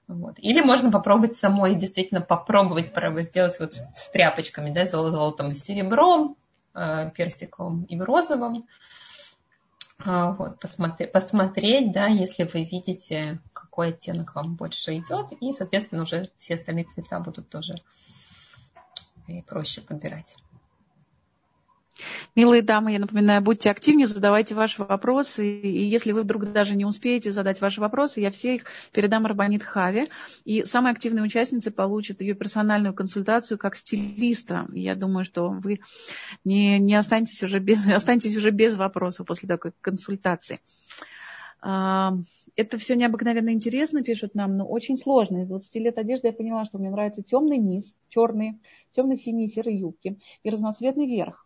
[0.08, 0.34] вот.
[0.38, 2.92] Или можно попробовать самой, действительно попробовать
[3.26, 6.36] сделать вот с тряпочками, да, золотом и серебром,
[6.74, 8.66] э, персиковым и розовым.
[9.98, 16.02] А, вот, посмотреть, посмотреть, да, если вы видите, какой оттенок вам больше идет, и, соответственно,
[16.02, 17.76] уже все остальные цвета будут тоже
[19.26, 20.36] э, проще подбирать.
[22.36, 25.58] Милые дамы, я напоминаю, будьте активнее, задавайте ваши вопросы.
[25.58, 29.62] И если вы вдруг даже не успеете задать ваши вопросы, я все их передам Рабанит
[29.62, 30.04] Хаве.
[30.44, 34.66] И самые активные участницы получат ее персональную консультацию как стилиста.
[34.74, 35.80] Я думаю, что вы
[36.44, 40.60] не, не останетесь, уже без, останетесь уже без вопросов после такой консультации.
[41.62, 42.12] А,
[42.54, 45.38] это все необыкновенно интересно, пишут нам, но очень сложно.
[45.38, 48.58] Из 20 лет одежды я поняла, что мне нравится темный низ, черные,
[48.92, 51.45] темно-синие серые юбки и разноцветный верх.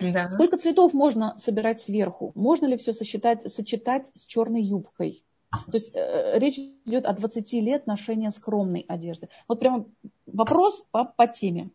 [0.00, 0.30] Да.
[0.30, 2.32] Сколько цветов можно собирать сверху?
[2.34, 5.22] Можно ли все сочетать, сочетать с черной юбкой?
[5.50, 9.28] То есть э, речь идет о 20 лет ношения скромной одежды.
[9.48, 9.84] Вот прямо
[10.26, 11.70] вопрос по, по теме.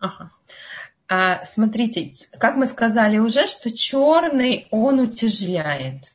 [0.00, 0.30] Ага.
[1.08, 6.12] А, смотрите, как мы сказали уже, что черный он утяжеляет.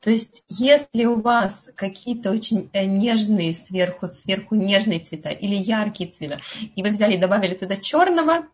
[0.00, 6.10] То есть, если у вас какие-то очень э, нежные сверху, сверху нежные цвета или яркие
[6.10, 6.40] цвета,
[6.76, 8.46] и вы взяли и добавили туда черного,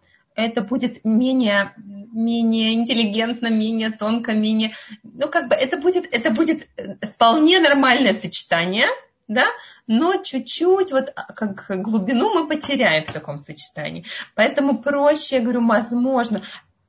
[0.46, 4.72] это будет менее, менее интеллигентно, менее тонко, менее...
[5.02, 6.68] Ну, как бы это будет, это будет
[7.02, 8.86] вполне нормальное сочетание,
[9.28, 9.46] да,
[9.86, 14.04] но чуть-чуть вот а, как глубину мы потеряем в таком сочетании.
[14.34, 16.42] Поэтому проще, я говорю, возможно,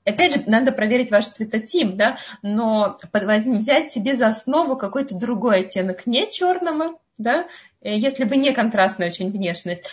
[0.04, 6.08] Опять же, надо проверить ваш цветотип, да, но взять себе за основу какой-то другой оттенок,
[6.08, 7.46] не черного, да,
[7.82, 9.84] э, если бы не контрастная очень внешность,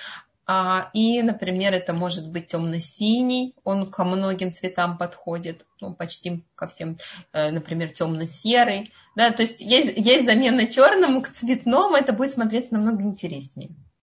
[0.94, 6.96] и, например, это может быть темно-синий, он ко многим цветам подходит, ну, почти ко всем,
[7.32, 8.90] э, например, темно-серый.
[9.14, 13.70] Да, то есть есть, есть замена черному к цветному, это будет смотреться намного интереснее.